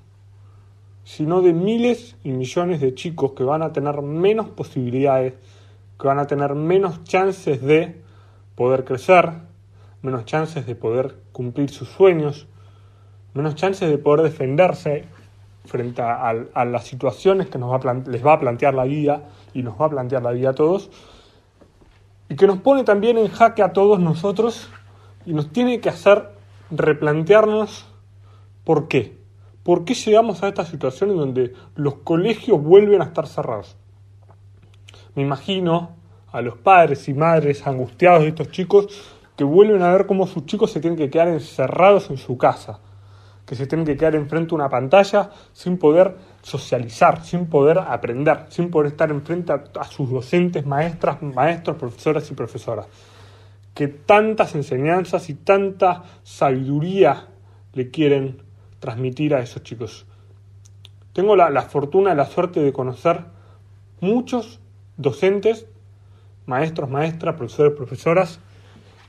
sino 1.05 1.41
de 1.41 1.53
miles 1.53 2.17
y 2.25 2.33
millones 2.33 2.81
de 2.81 2.95
chicos 2.95 3.33
que 3.33 3.45
van 3.45 3.63
a 3.63 3.73
tener 3.73 4.03
menos 4.03 4.49
posibilidades, 4.49 5.35
que 5.99 6.07
van 6.07 6.19
a 6.19 6.27
tener 6.27 6.55
menos 6.55 7.05
chances 7.05 7.63
de 7.63 8.03
poder 8.55 8.85
crecer, 8.85 9.33
menos 10.03 10.25
chances 10.25 10.67
de 10.67 10.75
poder 10.75 11.15
cumplir 11.33 11.71
sus 11.71 11.89
sueños, 11.89 12.49
menos 13.35 13.55
chances 13.55 13.89
de 13.89 13.99
poder 13.99 14.23
defenderse 14.23 15.05
frente 15.65 16.01
a, 16.03 16.33
las 16.65 16.85
situaciones 16.85 17.49
que 17.49 17.59
nos 17.59 17.71
va 17.71 17.95
les 18.07 18.25
va 18.25 18.35
a 18.35 18.41
plantear 18.41 18.75
la 18.75 18.85
vida 18.85 19.29
y 19.53 19.63
nos 19.63 19.81
va 19.81 19.87
a 19.87 19.91
plantear 19.91 20.23
la 20.23 20.33
vida 20.33 20.51
a 20.51 20.55
todos, 20.55 20.91
y 22.29 22.37
que 22.37 22.47
nos 22.47 22.59
pone 22.59 22.83
también 22.83 23.19
en 23.19 23.29
jaque 23.29 23.63
a 23.63 23.73
todos 23.73 24.01
nosotros 24.01 24.69
y 25.25 25.33
nos 25.33 25.53
tiene 25.53 25.81
que 25.81 25.89
hacer 25.89 26.36
replantearnos 26.71 27.87
por 28.65 28.89
qué. 28.89 29.19
¿Por 29.63 29.85
qué 29.85 29.95
llegamos 29.95 30.43
a 30.43 30.49
esta 30.49 30.65
situación 30.65 31.11
en 31.11 31.17
donde 31.17 31.53
los 31.75 31.95
colegios 31.97 32.63
vuelven 32.63 33.03
a 33.03 33.07
estar 33.07 33.27
cerrados? 33.27 33.77
Me 35.15 35.23
imagino 35.23 35.97
a 36.31 36.41
los 36.41 36.57
padres 36.59 37.09
y 37.09 37.15
madres 37.15 37.67
angustiados 37.67 38.23
de 38.23 38.29
estos 38.29 38.51
chicos 38.51 38.87
que 39.37 39.45
vuelven 39.45 39.83
a 39.83 39.91
ver 39.93 40.07
cómo 40.07 40.27
sus 40.27 40.47
chicos 40.47 40.71
se 40.71 40.81
tienen 40.81 40.99
que 40.99 41.11
quedar 41.11 41.29
encerrados 41.29 42.11
en 42.11 42.17
su 42.17 42.39
casa, 42.39 42.81
que 43.45 43.55
se 43.55 43.67
tienen 43.67 43.87
que 43.87 43.97
quedar 43.97 44.15
enfrente 44.15 44.51
de 44.51 44.55
una 44.57 44.69
pantalla 44.69 45.31
sin 45.53 45.79
poder 45.79 46.17
socializar, 46.43 47.25
sin 47.25 47.47
poder 47.47 47.79
aprender, 47.79 48.47
sin 48.49 48.71
poder 48.71 48.93
estar 48.93 49.11
enfrente 49.11 49.53
a, 49.53 49.85
sus 49.85 50.11
docentes, 50.11 50.67
maestras, 50.67 51.23
maestros, 51.23 51.77
profesoras 51.77 52.31
y 52.31 52.35
profesoras. 52.35 52.87
Que 53.77 53.87
tantas 53.87 54.57
enseñanzas 54.57 55.31
y 55.31 55.35
tanta 55.35 56.03
sabiduría 56.25 57.29
le 57.75 57.91
quieren 57.93 58.43
transmitir 58.81 59.35
a 59.35 59.41
esos 59.41 59.63
chicos. 59.63 60.07
Tengo 61.13 61.37
la, 61.37 61.51
la 61.51 61.63
fortuna, 61.63 62.15
la 62.15 62.27
suerte 62.27 62.61
de 62.61 62.73
conocer 62.73 63.25
muchos 64.01 64.61
docentes, 64.97 65.67
maestros, 66.47 66.91
maestras, 66.91 67.37
profesores, 67.37 67.75
profesoras, 67.77 68.41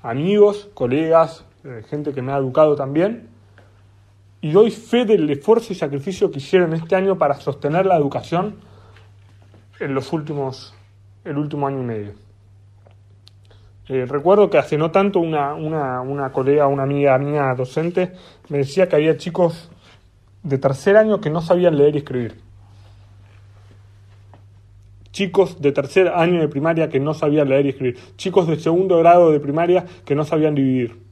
amigos, 0.03 0.69
colegas, 0.74 1.45
eh, 1.63 1.83
gente 1.89 2.13
que 2.13 2.21
me 2.21 2.31
ha 2.31 2.38
educado 2.38 2.75
también, 2.75 3.29
y 4.41 4.51
doy 4.51 4.71
fe 4.71 5.05
del 5.05 5.29
esfuerzo 5.29 5.74
y 5.74 5.75
sacrificio 5.75 6.29
que 6.29 6.38
hicieron 6.39 6.74
este 6.74 6.95
año 6.95 7.17
para 7.17 7.36
sostener 7.36 7.86
la 7.86 7.97
educación 7.97 8.55
en 9.79 9.93
los 9.93 10.13
últimos, 10.13 10.74
el 11.24 11.38
último 11.38 11.67
año 11.67 11.79
y 11.79 11.86
medio. 11.86 12.26
Eh, 13.89 14.06
recuerdo 14.06 14.50
que 14.50 14.58
hace 14.58 14.77
no 14.77 14.91
tanto 14.91 15.20
una, 15.20 15.53
una, 15.53 16.01
una 16.01 16.32
colega, 16.32 16.67
una 16.67 16.84
amiga 16.84 17.17
mía 17.17 17.53
docente, 17.56 18.12
me 18.50 18.60
decía 18.60 18.89
que 18.89 18.98
había 18.98 19.17
chicos 19.17 19.70
de 20.44 20.58
tercer 20.58 20.98
año 20.98 21.22
que 21.22 21.29
no 21.29 21.41
sabían 21.41 21.77
leer 21.77 21.96
y 21.96 22.00
escribir. 22.00 22.36
Chicos 25.12 25.62
de 25.62 25.72
tercer 25.72 26.10
año 26.10 26.41
de 26.41 26.48
primaria 26.48 26.89
que 26.89 27.00
no 27.00 27.13
sabían 27.13 27.50
leer 27.50 27.65
y 27.65 27.70
escribir. 27.70 27.98
Chicos 28.17 28.48
de 28.48 28.60
segundo 28.60 28.98
grado 29.00 29.32
de 29.32 29.39
primaria 29.39 29.86
que 30.06 30.15
no 30.15 30.25
sabían 30.25 30.53
dividir 30.53 31.08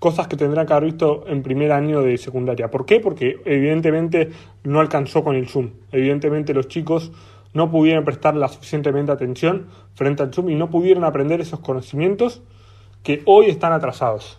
cosas 0.00 0.26
que 0.26 0.36
tendrán 0.36 0.66
que 0.66 0.72
haber 0.72 0.86
visto 0.86 1.24
en 1.28 1.42
primer 1.42 1.70
año 1.70 2.00
de 2.00 2.16
secundaria. 2.16 2.70
¿Por 2.70 2.86
qué? 2.86 3.00
Porque 3.00 3.36
evidentemente 3.44 4.30
no 4.64 4.80
alcanzó 4.80 5.22
con 5.22 5.36
el 5.36 5.46
Zoom. 5.46 5.70
Evidentemente 5.92 6.54
los 6.54 6.68
chicos 6.68 7.12
no 7.52 7.70
pudieron 7.70 8.04
prestar 8.04 8.36
la 8.36 8.48
suficientemente 8.48 9.12
atención 9.12 9.68
frente 9.94 10.22
al 10.22 10.32
Zoom 10.32 10.50
y 10.50 10.54
no 10.54 10.70
pudieron 10.70 11.04
aprender 11.04 11.40
esos 11.40 11.60
conocimientos 11.60 12.42
que 13.02 13.22
hoy 13.26 13.46
están 13.46 13.72
atrasados. 13.72 14.38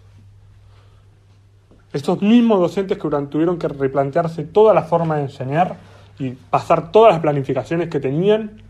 Estos 1.93 2.21
mismos 2.21 2.59
docentes 2.59 2.97
que 2.97 3.09
tuvieron 3.29 3.57
que 3.57 3.67
replantearse 3.67 4.43
toda 4.43 4.73
la 4.73 4.83
forma 4.83 5.17
de 5.17 5.23
enseñar 5.23 5.77
y 6.19 6.29
pasar 6.31 6.91
todas 6.91 7.11
las 7.11 7.21
planificaciones 7.21 7.89
que 7.89 7.99
tenían, 7.99 8.61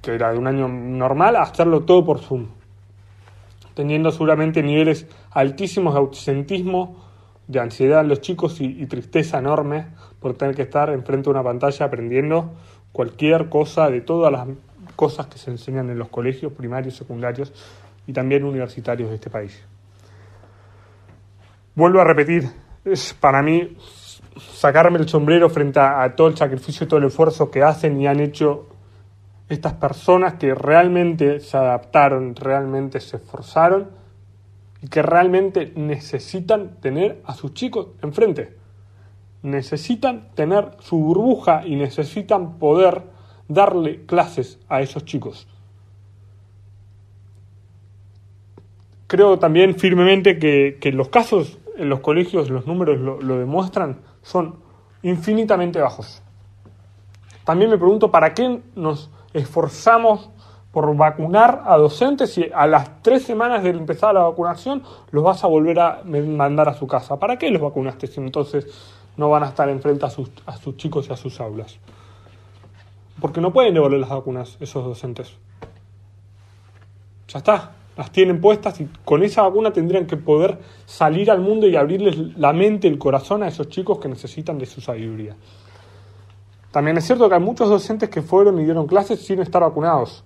que 0.00 0.14
era 0.14 0.32
de 0.32 0.38
un 0.38 0.48
año 0.48 0.66
normal, 0.66 1.36
a 1.36 1.42
hacerlo 1.42 1.84
todo 1.84 2.04
por 2.04 2.18
Zoom 2.18 2.48
teniendo 3.74 4.10
seguramente 4.10 4.62
niveles 4.62 5.06
altísimos 5.30 5.94
de 5.94 6.00
ausentismo, 6.00 6.96
de 7.46 7.60
ansiedad 7.60 8.00
en 8.00 8.08
los 8.08 8.20
chicos 8.20 8.60
y, 8.60 8.86
tristeza 8.86 9.38
enorme 9.38 9.86
por 10.20 10.34
tener 10.34 10.54
que 10.54 10.62
estar 10.62 10.90
enfrente 10.90 11.24
de 11.24 11.30
una 11.30 11.42
pantalla 11.42 11.86
aprendiendo 11.86 12.52
cualquier 12.92 13.48
cosa 13.48 13.90
de 13.90 14.00
todas 14.00 14.30
las 14.30 14.46
cosas 14.96 15.26
que 15.26 15.38
se 15.38 15.50
enseñan 15.50 15.90
en 15.90 15.98
los 15.98 16.08
colegios 16.08 16.52
primarios, 16.52 16.96
secundarios 16.96 17.52
y 18.06 18.12
también 18.12 18.44
universitarios 18.44 19.08
de 19.08 19.14
este 19.16 19.30
país. 19.30 19.62
Vuelvo 21.74 22.00
a 22.00 22.04
repetir, 22.04 22.50
es 22.84 23.14
para 23.14 23.42
mí 23.42 23.76
sacarme 24.38 24.98
el 24.98 25.08
sombrero 25.08 25.48
frente 25.48 25.80
a 25.80 26.14
todo 26.14 26.28
el 26.28 26.36
sacrificio 26.36 26.84
y 26.84 26.88
todo 26.88 26.98
el 27.00 27.06
esfuerzo 27.06 27.50
que 27.50 27.62
hacen 27.62 28.00
y 28.00 28.06
han 28.06 28.20
hecho 28.20 28.68
estas 29.48 29.74
personas 29.74 30.34
que 30.34 30.54
realmente 30.54 31.40
se 31.40 31.56
adaptaron, 31.56 32.34
realmente 32.34 33.00
se 33.00 33.16
esforzaron 33.16 33.90
y 34.82 34.88
que 34.88 35.02
realmente 35.02 35.72
necesitan 35.76 36.80
tener 36.80 37.22
a 37.24 37.34
sus 37.34 37.54
chicos 37.54 37.88
enfrente. 38.02 38.61
Necesitan 39.42 40.28
tener 40.34 40.76
su 40.80 40.98
burbuja 40.98 41.66
y 41.66 41.76
necesitan 41.76 42.58
poder 42.58 43.02
darle 43.48 44.06
clases 44.06 44.58
a 44.68 44.80
esos 44.80 45.04
chicos. 45.04 45.46
Creo 49.06 49.38
también 49.38 49.74
firmemente 49.74 50.38
que, 50.38 50.92
los 50.92 51.08
casos 51.08 51.58
en 51.76 51.88
los 51.88 52.00
colegios, 52.00 52.50
los 52.50 52.66
números 52.66 52.98
lo 53.00 53.38
demuestran, 53.38 54.00
son 54.22 54.56
infinitamente 55.02 55.80
bajos. 55.80 56.22
También 57.44 57.70
me 57.70 57.78
pregunto 57.78 58.10
para 58.10 58.34
qué 58.34 58.60
nos 58.74 59.10
esforzamos 59.32 60.30
por 60.70 60.96
vacunar 60.96 61.64
a 61.66 61.76
docentes 61.76 62.38
y 62.38 62.50
a 62.54 62.66
las 62.66 63.02
tres 63.02 63.24
semanas 63.24 63.62
de 63.62 63.70
empezar 63.70 64.14
la 64.14 64.22
vacunación 64.22 64.82
los 65.10 65.22
vas 65.22 65.44
a 65.44 65.46
volver 65.46 65.78
a 65.78 66.02
mandar 66.04 66.68
a 66.68 66.74
su 66.74 66.86
casa. 66.86 67.18
¿Para 67.18 67.36
qué 67.36 67.50
los 67.50 67.60
vacunaste 67.60 68.06
si 68.06 68.20
entonces 68.20 68.66
no 69.16 69.30
van 69.30 69.42
a 69.44 69.48
estar 69.48 69.68
enfrente 69.68 70.06
a 70.06 70.10
sus, 70.10 70.30
a 70.46 70.56
sus 70.56 70.76
chicos 70.76 71.08
y 71.08 71.12
a 71.12 71.16
sus 71.16 71.40
aulas? 71.40 71.78
Porque 73.20 73.40
no 73.40 73.52
pueden 73.52 73.74
devolver 73.74 74.00
las 74.00 74.10
vacunas 74.10 74.56
esos 74.60 74.84
docentes. 74.84 75.36
Ya 77.28 77.38
está, 77.38 77.72
las 77.96 78.10
tienen 78.10 78.40
puestas 78.40 78.80
y 78.80 78.88
con 79.04 79.22
esa 79.22 79.42
vacuna 79.42 79.72
tendrían 79.72 80.06
que 80.06 80.16
poder 80.16 80.58
salir 80.86 81.30
al 81.30 81.40
mundo 81.40 81.66
y 81.66 81.76
abrirles 81.76 82.36
la 82.38 82.52
mente, 82.52 82.88
el 82.88 82.98
corazón 82.98 83.42
a 83.42 83.48
esos 83.48 83.68
chicos 83.68 83.98
que 83.98 84.08
necesitan 84.08 84.58
de 84.58 84.66
su 84.66 84.80
sabiduría. 84.80 85.36
También 86.70 86.96
es 86.96 87.04
cierto 87.04 87.28
que 87.28 87.34
hay 87.34 87.40
muchos 87.40 87.68
docentes 87.68 88.08
que 88.08 88.22
fueron 88.22 88.58
y 88.58 88.64
dieron 88.64 88.86
clases 88.86 89.24
sin 89.24 89.40
estar 89.40 89.60
vacunados, 89.60 90.24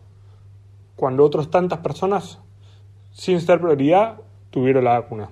cuando 0.95 1.25
otras 1.25 1.51
tantas 1.51 1.81
personas, 1.81 2.39
sin 3.13 3.41
ser 3.41 3.61
prioridad, 3.61 4.21
tuvieron 4.51 4.85
la 4.85 5.01
vacuna. 5.01 5.29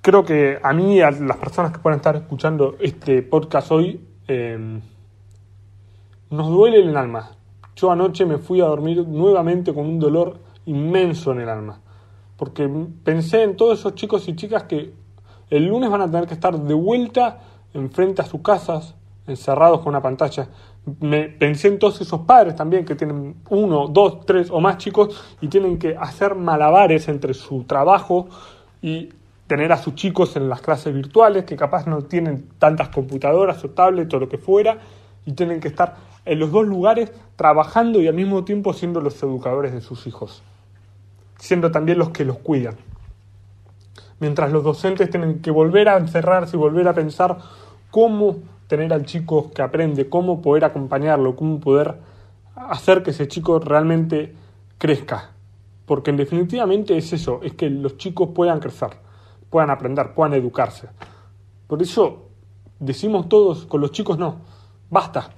Creo 0.00 0.24
que 0.24 0.58
a 0.62 0.72
mí 0.72 0.96
y 0.96 1.00
a 1.00 1.10
las 1.10 1.36
personas 1.38 1.72
que 1.72 1.80
pueden 1.80 1.98
estar 1.98 2.16
escuchando 2.16 2.76
este 2.80 3.22
podcast 3.22 3.70
hoy, 3.72 4.00
eh, 4.28 4.80
nos 6.30 6.48
duele 6.48 6.80
el 6.80 6.96
alma. 6.96 7.30
Yo 7.74 7.90
anoche 7.90 8.24
me 8.26 8.38
fui 8.38 8.60
a 8.60 8.66
dormir 8.66 9.06
nuevamente 9.06 9.72
con 9.74 9.86
un 9.86 9.98
dolor 9.98 10.38
inmenso 10.66 11.32
en 11.32 11.40
el 11.40 11.48
alma, 11.48 11.80
porque 12.36 12.68
pensé 13.02 13.42
en 13.42 13.56
todos 13.56 13.80
esos 13.80 13.94
chicos 13.94 14.28
y 14.28 14.36
chicas 14.36 14.64
que 14.64 14.92
el 15.50 15.66
lunes 15.66 15.90
van 15.90 16.02
a 16.02 16.10
tener 16.10 16.26
que 16.26 16.34
estar 16.34 16.58
de 16.58 16.74
vuelta 16.74 17.40
enfrente 17.72 18.22
a 18.22 18.24
sus 18.24 18.42
casas, 18.42 18.94
encerrados 19.26 19.80
con 19.80 19.90
una 19.90 20.02
pantalla. 20.02 20.48
Me 21.00 21.24
pensé 21.24 21.68
en 21.68 21.78
todos 21.78 22.00
esos 22.00 22.20
padres 22.20 22.54
también 22.54 22.84
que 22.84 22.94
tienen 22.94 23.36
uno, 23.50 23.88
dos, 23.88 24.24
tres 24.26 24.50
o 24.50 24.60
más 24.60 24.78
chicos 24.78 25.36
y 25.40 25.48
tienen 25.48 25.78
que 25.78 25.96
hacer 25.96 26.34
malabares 26.34 27.08
entre 27.08 27.34
su 27.34 27.64
trabajo 27.64 28.28
y 28.80 29.10
tener 29.48 29.72
a 29.72 29.78
sus 29.78 29.96
chicos 29.96 30.36
en 30.36 30.48
las 30.48 30.60
clases 30.60 30.94
virtuales, 30.94 31.44
que 31.44 31.56
capaz 31.56 31.86
no 31.86 32.02
tienen 32.02 32.48
tantas 32.58 32.90
computadoras 32.90 33.64
o 33.64 33.70
tablets 33.70 34.14
o 34.14 34.20
lo 34.20 34.28
que 34.28 34.38
fuera, 34.38 34.78
y 35.26 35.32
tienen 35.32 35.58
que 35.58 35.68
estar 35.68 35.96
en 36.24 36.38
los 36.38 36.52
dos 36.52 36.66
lugares 36.66 37.10
trabajando 37.34 38.00
y 38.00 38.06
al 38.06 38.14
mismo 38.14 38.44
tiempo 38.44 38.72
siendo 38.74 39.00
los 39.00 39.20
educadores 39.22 39.72
de 39.72 39.80
sus 39.80 40.06
hijos, 40.06 40.42
siendo 41.38 41.70
también 41.70 41.98
los 41.98 42.10
que 42.10 42.24
los 42.24 42.38
cuidan. 42.38 42.76
Mientras 44.20 44.52
los 44.52 44.62
docentes 44.62 45.10
tienen 45.10 45.40
que 45.40 45.50
volver 45.50 45.88
a 45.88 45.96
encerrarse 45.96 46.56
y 46.56 46.58
volver 46.58 46.86
a 46.86 46.92
pensar 46.92 47.38
cómo 47.90 48.36
tener 48.66 48.92
al 48.92 49.06
chico 49.06 49.50
que 49.52 49.62
aprende, 49.62 50.08
cómo 50.08 50.42
poder 50.42 50.64
acompañarlo, 50.64 51.36
cómo 51.36 51.58
poder 51.58 51.94
hacer 52.54 53.02
que 53.02 53.10
ese 53.10 53.28
chico 53.28 53.58
realmente 53.60 54.34
crezca. 54.76 55.30
Porque 55.86 56.10
en 56.10 56.18
definitivamente 56.18 56.96
es 56.98 57.12
eso, 57.14 57.40
es 57.42 57.54
que 57.54 57.70
los 57.70 57.96
chicos 57.96 58.30
puedan 58.34 58.60
crecer, 58.60 58.90
puedan 59.50 59.70
aprender, 59.70 60.14
puedan 60.14 60.34
educarse. 60.34 60.88
Por 61.66 61.82
eso 61.82 62.28
decimos 62.78 63.28
todos, 63.28 63.66
con 63.66 63.80
los 63.80 63.92
chicos 63.92 64.18
no, 64.18 64.40
basta. 64.90 65.30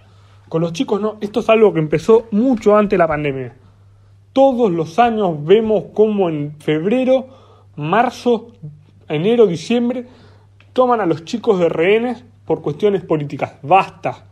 Con 0.49 0.63
los 0.63 0.73
chicos 0.73 1.01
no, 1.01 1.17
esto 1.21 1.41
es 1.41 1.49
algo 1.49 1.73
que 1.73 1.79
empezó 1.79 2.27
mucho 2.33 2.77
antes 2.77 2.91
de 2.91 2.99
la 2.99 3.09
pandemia. 3.09 3.57
Todos 4.33 4.71
los 4.71 4.99
años 4.99 5.45
vemos 5.45 5.85
cómo 5.95 6.29
en 6.29 6.57
febrero, 6.59 7.29
marzo, 7.77 8.53
enero, 9.09 9.47
diciembre, 9.47 10.07
toman 10.73 11.01
a 11.01 11.07
los 11.07 11.25
chicos 11.25 11.59
de 11.59 11.69
rehenes 11.69 12.25
por 12.45 12.63
cuestiones 12.63 13.05
políticas. 13.05 13.55
Basta. 13.63 14.27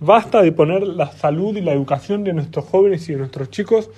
Basta 0.00 0.42
de 0.42 0.52
poner 0.52 0.86
la 0.86 1.12
salud 1.12 1.56
y 1.56 1.60
la 1.60 1.72
educación 1.72 2.24
de 2.24 2.32
nuestros 2.32 2.64
jóvenes 2.64 3.08
y 3.08 3.12
de 3.12 3.18
nuestros 3.18 3.50
chicos 3.50 3.90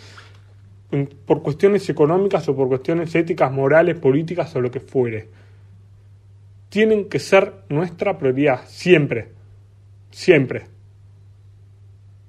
por 1.24 1.42
cuestiones 1.42 1.88
económicas 1.88 2.48
o 2.48 2.56
por 2.56 2.68
cuestiones 2.68 3.14
éticas, 3.14 3.50
morales, 3.50 3.98
políticas 3.98 4.54
o 4.54 4.60
lo 4.60 4.70
que 4.70 4.80
fuere. 4.80 5.28
Tienen 6.68 7.08
que 7.08 7.18
ser 7.18 7.64
nuestra 7.68 8.18
prioridad, 8.18 8.66
siempre. 8.66 9.32
Siempre. 10.10 10.66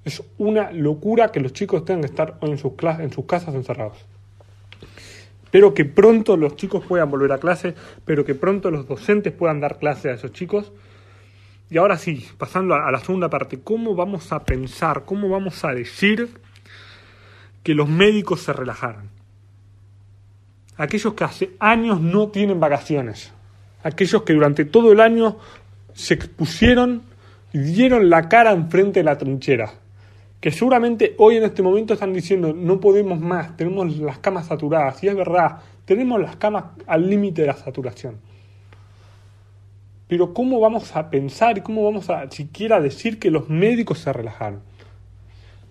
Es 0.06 0.24
una 0.38 0.72
locura 0.72 1.32
que 1.32 1.40
los 1.40 1.54
chicos 1.54 1.86
tengan 1.86 2.02
que 2.02 2.08
estar 2.08 2.38
en 2.42 2.58
sus, 2.58 2.74
en 3.00 3.12
sus 3.12 3.26
casas 3.26 3.56
encerrados. 3.56 4.06
Espero 5.44 5.74
que 5.74 5.86
pronto 5.86 6.36
los 6.36 6.56
chicos 6.56 6.84
puedan 6.86 7.12
volver 7.12 7.32
a 7.34 7.38
clase, 7.38 7.76
pero 8.06 8.26
que 8.26 8.34
pronto 8.34 8.72
los 8.72 8.88
docentes 8.88 9.34
puedan 9.34 9.60
dar 9.60 9.78
clase 9.78 10.10
a 10.10 10.14
esos 10.14 10.32
chicos. 10.32 10.72
Y 11.70 11.78
ahora 11.78 11.98
sí, 11.98 12.26
pasando 12.38 12.76
a 12.76 12.92
la 12.92 13.00
segunda 13.00 13.30
parte, 13.30 13.60
¿cómo 13.62 13.94
vamos 13.96 14.32
a 14.32 14.44
pensar, 14.44 15.04
cómo 15.06 15.30
vamos 15.30 15.64
a 15.64 15.74
decir 15.74 16.30
que 17.64 17.74
los 17.74 17.90
médicos 17.90 18.42
se 18.42 18.54
relajaran? 18.54 19.10
Aquellos 20.78 21.14
que 21.14 21.24
hace 21.24 21.52
años 21.60 22.02
no 22.02 22.30
tienen 22.30 22.60
vacaciones, 22.60 23.32
aquellos 23.84 24.24
que 24.24 24.34
durante 24.34 24.66
todo 24.66 24.92
el 24.92 25.00
año 25.00 25.38
se 25.94 26.16
expusieron 26.16 27.04
y 27.54 27.60
dieron 27.60 28.10
la 28.10 28.28
cara 28.28 28.52
enfrente 28.52 29.00
de 29.00 29.04
la 29.04 29.18
trinchera. 29.18 29.74
Que 30.42 30.52
seguramente 30.52 31.16
hoy 31.20 31.38
en 31.38 31.44
este 31.44 31.62
momento 31.62 31.94
están 31.94 32.12
diciendo 32.12 32.54
no 32.54 32.80
podemos 32.80 33.20
más, 33.20 33.56
tenemos 33.56 33.96
las 33.98 34.18
camas 34.18 34.48
saturadas. 34.48 35.02
Y 35.04 35.08
es 35.08 35.16
verdad, 35.16 35.60
tenemos 35.86 36.20
las 36.20 36.36
camas 36.36 36.66
al 36.86 37.10
límite 37.10 37.42
de 37.42 37.48
la 37.48 37.56
saturación. 37.56 38.18
Pero 40.08 40.34
¿cómo 40.34 40.60
vamos 40.60 40.96
a 40.96 41.10
pensar 41.10 41.58
y 41.58 41.62
cómo 41.62 41.84
vamos 41.84 42.10
a 42.10 42.30
siquiera 42.30 42.82
decir 42.82 43.20
que 43.20 43.32
los 43.32 43.50
médicos 43.50 44.00
se 44.00 44.12
relajaron? 44.12 44.62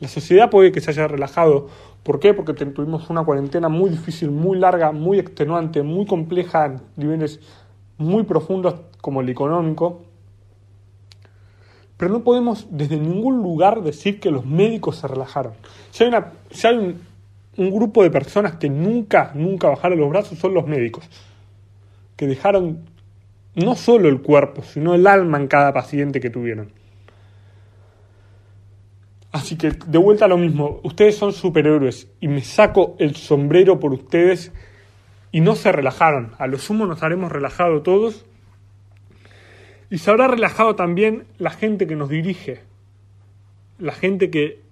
La 0.03 0.09
sociedad 0.09 0.51
puede 0.51 0.73
que 0.73 0.81
se 0.81 0.91
haya 0.91 1.07
relajado. 1.07 1.69
¿Por 2.03 2.19
qué? 2.19 2.35
Porque 2.35 2.55
tuvimos 2.55 3.09
una 3.09 3.25
cuarentena 3.25 3.69
muy 3.69 3.88
difícil, 3.88 4.33
muy 4.33 4.59
larga, 4.59 4.91
muy 4.91 5.21
extenuante, 5.21 5.85
muy 5.85 6.07
compleja 6.07 6.67
en 6.67 6.81
niveles 6.97 7.38
muy 7.99 8.25
profundos 8.25 8.81
como 9.01 9.21
el 9.21 9.29
económico. 9.29 10.03
Pero 11.99 12.11
no 12.11 12.25
podemos 12.25 12.67
desde 12.73 12.97
ningún 12.97 13.45
lugar 13.45 13.81
decir 13.85 14.19
que 14.19 14.33
los 14.33 14.45
médicos 14.45 14.97
se 14.97 15.07
relajaron. 15.07 15.53
Si 15.93 16.03
hay, 16.03 16.09
una, 16.09 16.33
si 16.51 16.67
hay 16.67 16.79
un, 16.79 17.01
un 17.59 17.71
grupo 17.71 18.03
de 18.03 18.11
personas 18.11 18.57
que 18.57 18.69
nunca, 18.69 19.31
nunca 19.37 19.69
bajaron 19.69 20.01
los 20.01 20.11
brazos, 20.11 20.37
son 20.37 20.53
los 20.53 20.67
médicos. 20.67 21.09
Que 22.17 22.27
dejaron 22.27 22.87
no 23.55 23.77
solo 23.77 24.09
el 24.09 24.21
cuerpo, 24.21 24.65
sino 24.65 24.97
el 24.97 25.07
alma 25.07 25.38
en 25.38 25.47
cada 25.47 25.73
paciente 25.73 26.19
que 26.19 26.29
tuvieron. 26.29 26.82
Así 29.33 29.57
que 29.57 29.71
de 29.71 29.99
vuelta 29.99 30.27
a 30.27 30.29
lo 30.29 30.37
mismo, 30.37 30.81
ustedes 30.83 31.16
son 31.16 31.33
superhéroes 31.33 32.09
y 32.21 32.29
me 32.29 32.42
saco 32.42 32.97
el 32.99 33.16
sombrero 33.16 33.81
por 33.81 33.92
ustedes 33.95 34.53
y 35.33 35.40
no 35.40 35.55
se 35.55 35.73
relajaron. 35.73 36.33
A 36.38 36.47
lo 36.47 36.59
sumo 36.59 36.87
nos 36.87 37.03
haremos 37.03 37.33
relajado 37.33 37.83
todos 37.83 38.27
y 39.88 39.99
se 39.99 40.11
habrá 40.11 40.29
relajado 40.29 40.77
también 40.77 41.25
la 41.38 41.51
gente 41.51 41.87
que 41.87 41.97
nos 41.97 42.11
dirige, 42.11 42.62
la 43.79 43.92
gente 43.92 44.31
que 44.31 44.62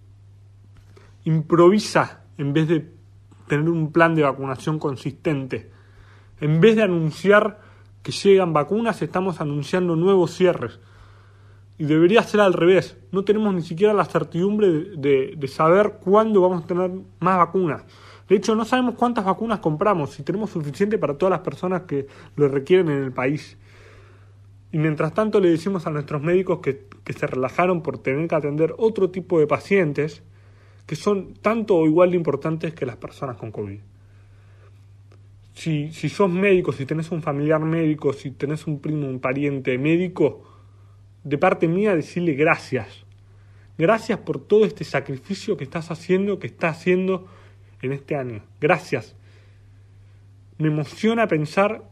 improvisa 1.24 2.22
en 2.36 2.52
vez 2.52 2.68
de 2.68 2.90
tener 3.46 3.68
un 3.68 3.92
plan 3.92 4.14
de 4.14 4.22
vacunación 4.22 4.78
consistente. 4.78 5.70
En 6.40 6.60
vez 6.60 6.76
de 6.76 6.82
anunciar 6.82 7.60
que 8.02 8.12
llegan 8.12 8.52
vacunas, 8.52 9.02
estamos 9.02 9.40
anunciando 9.40 9.96
nuevos 9.96 10.34
cierres. 10.34 10.80
Y 11.80 11.84
debería 11.84 12.22
ser 12.22 12.40
al 12.40 12.52
revés. 12.52 12.98
No 13.10 13.24
tenemos 13.24 13.54
ni 13.54 13.62
siquiera 13.62 13.94
la 13.94 14.04
certidumbre 14.04 14.68
de, 14.68 15.48
saber 15.48 15.94
cuándo 16.04 16.42
vamos 16.42 16.64
a 16.64 16.66
tener 16.66 16.90
más 17.20 17.38
vacunas. 17.38 17.84
De 18.28 18.36
hecho, 18.36 18.54
no 18.54 18.66
sabemos 18.66 18.96
cuántas 18.96 19.24
vacunas 19.24 19.60
compramos, 19.60 20.10
si 20.10 20.22
tenemos 20.22 20.50
suficiente 20.50 20.98
para 20.98 21.16
todas 21.16 21.30
las 21.30 21.40
personas 21.40 21.84
que 21.84 22.06
lo 22.36 22.48
requieren 22.48 22.90
en 22.90 23.02
el 23.02 23.12
país. 23.12 23.56
Y 24.72 24.78
mientras 24.78 25.14
tanto 25.14 25.40
le 25.40 25.48
decimos 25.48 25.86
a 25.86 25.90
nuestros 25.90 26.20
médicos 26.20 26.58
que, 26.58 26.84
que, 27.02 27.14
se 27.14 27.26
relajaron 27.26 27.82
por 27.82 27.96
tener 27.96 28.28
que 28.28 28.34
atender 28.34 28.74
otro 28.76 29.08
tipo 29.08 29.40
de 29.40 29.46
pacientes 29.46 30.22
que 30.84 30.96
son 30.96 31.32
tanto 31.32 31.76
o 31.76 31.86
igual 31.86 32.10
de 32.10 32.18
importantes 32.18 32.74
que 32.74 32.84
las 32.84 32.96
personas 32.96 33.38
con 33.38 33.52
COVID. 33.52 33.80
Si, 35.54 35.90
si 35.94 36.10
sos 36.10 36.28
médico, 36.28 36.72
si 36.72 36.84
tenés 36.84 37.10
un 37.10 37.22
familiar 37.22 37.60
médico, 37.60 38.12
si 38.12 38.32
tenés 38.32 38.66
un 38.66 38.80
primo, 38.80 39.08
un 39.08 39.18
pariente 39.18 39.78
médico, 39.78 40.49
de 41.24 41.38
parte 41.38 41.68
mía 41.68 41.94
decirle 41.94 42.32
gracias. 42.34 43.04
Gracias 43.78 44.18
por 44.18 44.40
todo 44.40 44.64
este 44.64 44.84
sacrificio 44.84 45.56
que 45.56 45.64
estás 45.64 45.90
haciendo, 45.90 46.38
que 46.38 46.46
estás 46.46 46.78
haciendo 46.78 47.26
en 47.82 47.92
este 47.92 48.16
año. 48.16 48.42
Gracias. 48.60 49.16
Me 50.58 50.68
emociona 50.68 51.26
pensar 51.26 51.82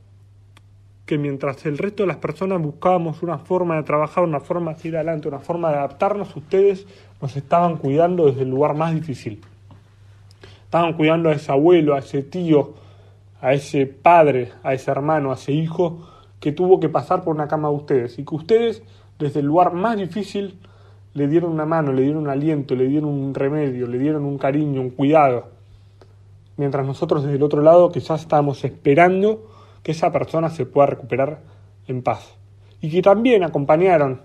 que 1.07 1.17
mientras 1.17 1.65
el 1.65 1.79
resto 1.79 2.03
de 2.03 2.09
las 2.09 2.19
personas 2.19 2.61
buscábamos 2.61 3.23
una 3.23 3.39
forma 3.39 3.77
de 3.77 3.83
trabajar, 3.83 4.25
una 4.25 4.41
forma 4.41 4.75
de 4.75 4.89
ir 4.89 4.97
adelante, 4.97 5.27
una 5.27 5.39
forma 5.39 5.71
de 5.71 5.79
adaptarnos, 5.79 6.37
ustedes 6.37 6.87
nos 7.23 7.35
estaban 7.35 7.79
cuidando 7.79 8.27
desde 8.27 8.43
el 8.43 8.51
lugar 8.51 8.75
más 8.75 8.95
difícil. 8.95 9.41
Estaban 10.65 10.93
cuidando 10.93 11.31
a 11.31 11.33
ese 11.33 11.51
abuelo, 11.51 11.95
a 11.95 12.01
ese 12.01 12.23
tío, 12.23 12.75
a 13.41 13.55
ese 13.55 13.87
padre, 13.87 14.53
a 14.63 14.75
ese 14.75 14.91
hermano, 14.91 15.31
a 15.31 15.35
ese 15.35 15.53
hijo 15.53 16.07
que 16.41 16.53
tuvo 16.53 16.79
que 16.79 16.91
pasar 16.91 17.25
por 17.25 17.35
una 17.35 17.49
cama 17.49 17.71
de 17.71 17.75
ustedes 17.77 18.19
y 18.19 18.25
que 18.27 18.35
ustedes 18.35 18.83
desde 19.19 19.41
el 19.41 19.47
lugar 19.47 19.73
más 19.73 19.97
difícil 19.97 20.59
le 21.15 21.27
dieron 21.27 21.53
una 21.53 21.67
mano, 21.67 21.93
le 21.93 22.03
dieron 22.03 22.23
un 22.23 22.29
aliento, 22.29 22.75
le 22.75 22.87
dieron 22.87 23.11
un 23.11 23.35
remedio, 23.35 23.87
le 23.87 23.99
dieron 23.99 24.25
un 24.25 24.39
cariño, 24.39 24.81
un 24.81 24.91
cuidado. 24.91 25.49
Mientras 26.57 26.87
nosotros 26.87 27.23
desde 27.23 27.37
el 27.37 27.43
otro 27.43 27.63
lado 27.63 27.91
quizás 27.91 28.21
estábamos 28.21 28.65
esperando 28.65 29.47
que 29.83 29.93
esa 29.93 30.13
persona 30.13 30.51
se 30.51 30.67
pueda 30.67 30.87
recuperar 30.87 31.41
en 31.87 32.03
paz. 32.03 32.35
Y 32.81 32.91
que 32.91 33.03
también 33.03 33.43
acompañaron 33.43 34.23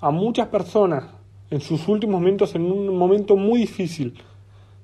a 0.00 0.10
muchas 0.10 0.48
personas 0.48 1.04
en 1.50 1.60
sus 1.60 1.88
últimos 1.88 2.20
momentos 2.20 2.54
en 2.54 2.70
un 2.70 2.96
momento 2.96 3.36
muy 3.36 3.60
difícil, 3.60 4.14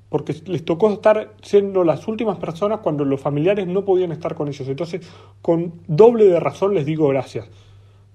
porque 0.09 0.35
les 0.47 0.65
tocó 0.65 0.91
estar 0.91 1.35
siendo 1.43 1.85
las 1.85 2.07
últimas 2.09 2.39
personas 2.39 2.81
cuando 2.81 3.05
los 3.05 3.21
familiares 3.21 3.67
no 3.67 3.85
podían 3.85 4.13
estar 4.13 4.35
con 4.35 4.49
ellos. 4.49 4.69
Entonces, 4.69 5.09
con 5.41 5.73
doble 5.87 6.25
de 6.25 6.41
razón 6.41 6.75
les 6.75 6.85
digo 6.85 7.09
gracias, 7.09 7.49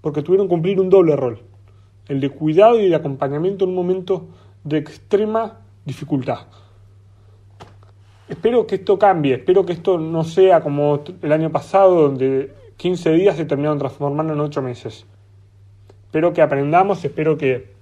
porque 0.06 0.22
tuvieron 0.22 0.46
que 0.46 0.52
cumplir 0.52 0.80
un 0.80 0.92
doble 0.92 1.16
rol, 1.16 1.40
el 2.08 2.22
de 2.22 2.30
cuidado 2.30 2.80
y 2.80 2.90
de 2.90 2.96
acompañamiento 2.96 3.66
en 3.66 3.72
un 3.72 3.76
momento 3.76 4.28
de 4.64 4.78
extrema 4.78 5.62
dificultad. 5.84 6.42
Espero 8.30 8.68
que 8.68 8.76
esto 8.76 9.00
cambie, 9.00 9.34
espero 9.34 9.66
que 9.66 9.74
esto 9.74 9.98
no 9.98 10.24
sea 10.24 10.62
como 10.62 11.04
el 11.24 11.32
año 11.32 11.52
pasado, 11.52 12.04
donde 12.04 12.54
15 12.78 13.14
días 13.14 13.36
se 13.36 13.46
terminaron 13.46 13.80
transformando 13.80 14.34
en 14.34 14.42
8 14.42 14.62
meses. 14.62 15.08
Espero 16.04 16.34
que 16.34 16.44
aprendamos, 16.44 17.04
espero 17.04 17.36
que, 17.36 17.74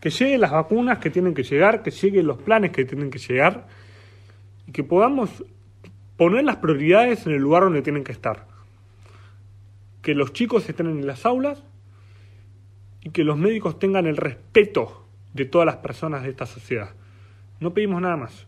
que 0.00 0.10
lleguen 0.10 0.40
las 0.40 0.50
vacunas 0.50 0.98
que 0.98 1.10
tienen 1.10 1.32
que 1.32 1.44
llegar, 1.44 1.84
que 1.84 1.92
lleguen 1.92 2.26
los 2.26 2.38
planes 2.38 2.72
que 2.72 2.84
tienen 2.84 3.08
que 3.08 3.20
llegar 3.20 3.68
y 4.66 4.72
que 4.72 4.82
podamos 4.82 5.44
poner 6.16 6.42
las 6.42 6.56
prioridades 6.56 7.24
en 7.28 7.34
el 7.34 7.40
lugar 7.40 7.62
donde 7.62 7.82
tienen 7.82 8.02
que 8.02 8.10
estar. 8.10 8.50
Que 10.02 10.14
los 10.14 10.32
chicos 10.32 10.68
estén 10.68 10.86
en 10.88 11.06
las 11.06 11.24
aulas 11.24 11.62
y 13.00 13.10
que 13.10 13.24
los 13.24 13.36
médicos 13.36 13.78
tengan 13.78 14.06
el 14.06 14.16
respeto 14.16 15.06
de 15.32 15.44
todas 15.44 15.66
las 15.66 15.76
personas 15.76 16.22
de 16.22 16.30
esta 16.30 16.46
sociedad. 16.46 16.94
No 17.60 17.72
pedimos 17.72 18.02
nada 18.02 18.16
más. 18.16 18.46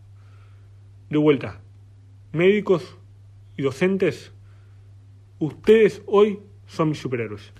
De 1.09 1.17
vuelta, 1.17 1.61
médicos 2.31 2.97
y 3.57 3.61
docentes, 3.61 4.33
ustedes 5.39 6.01
hoy 6.05 6.39
son 6.65 6.89
mis 6.89 6.99
superhéroes. 6.99 7.53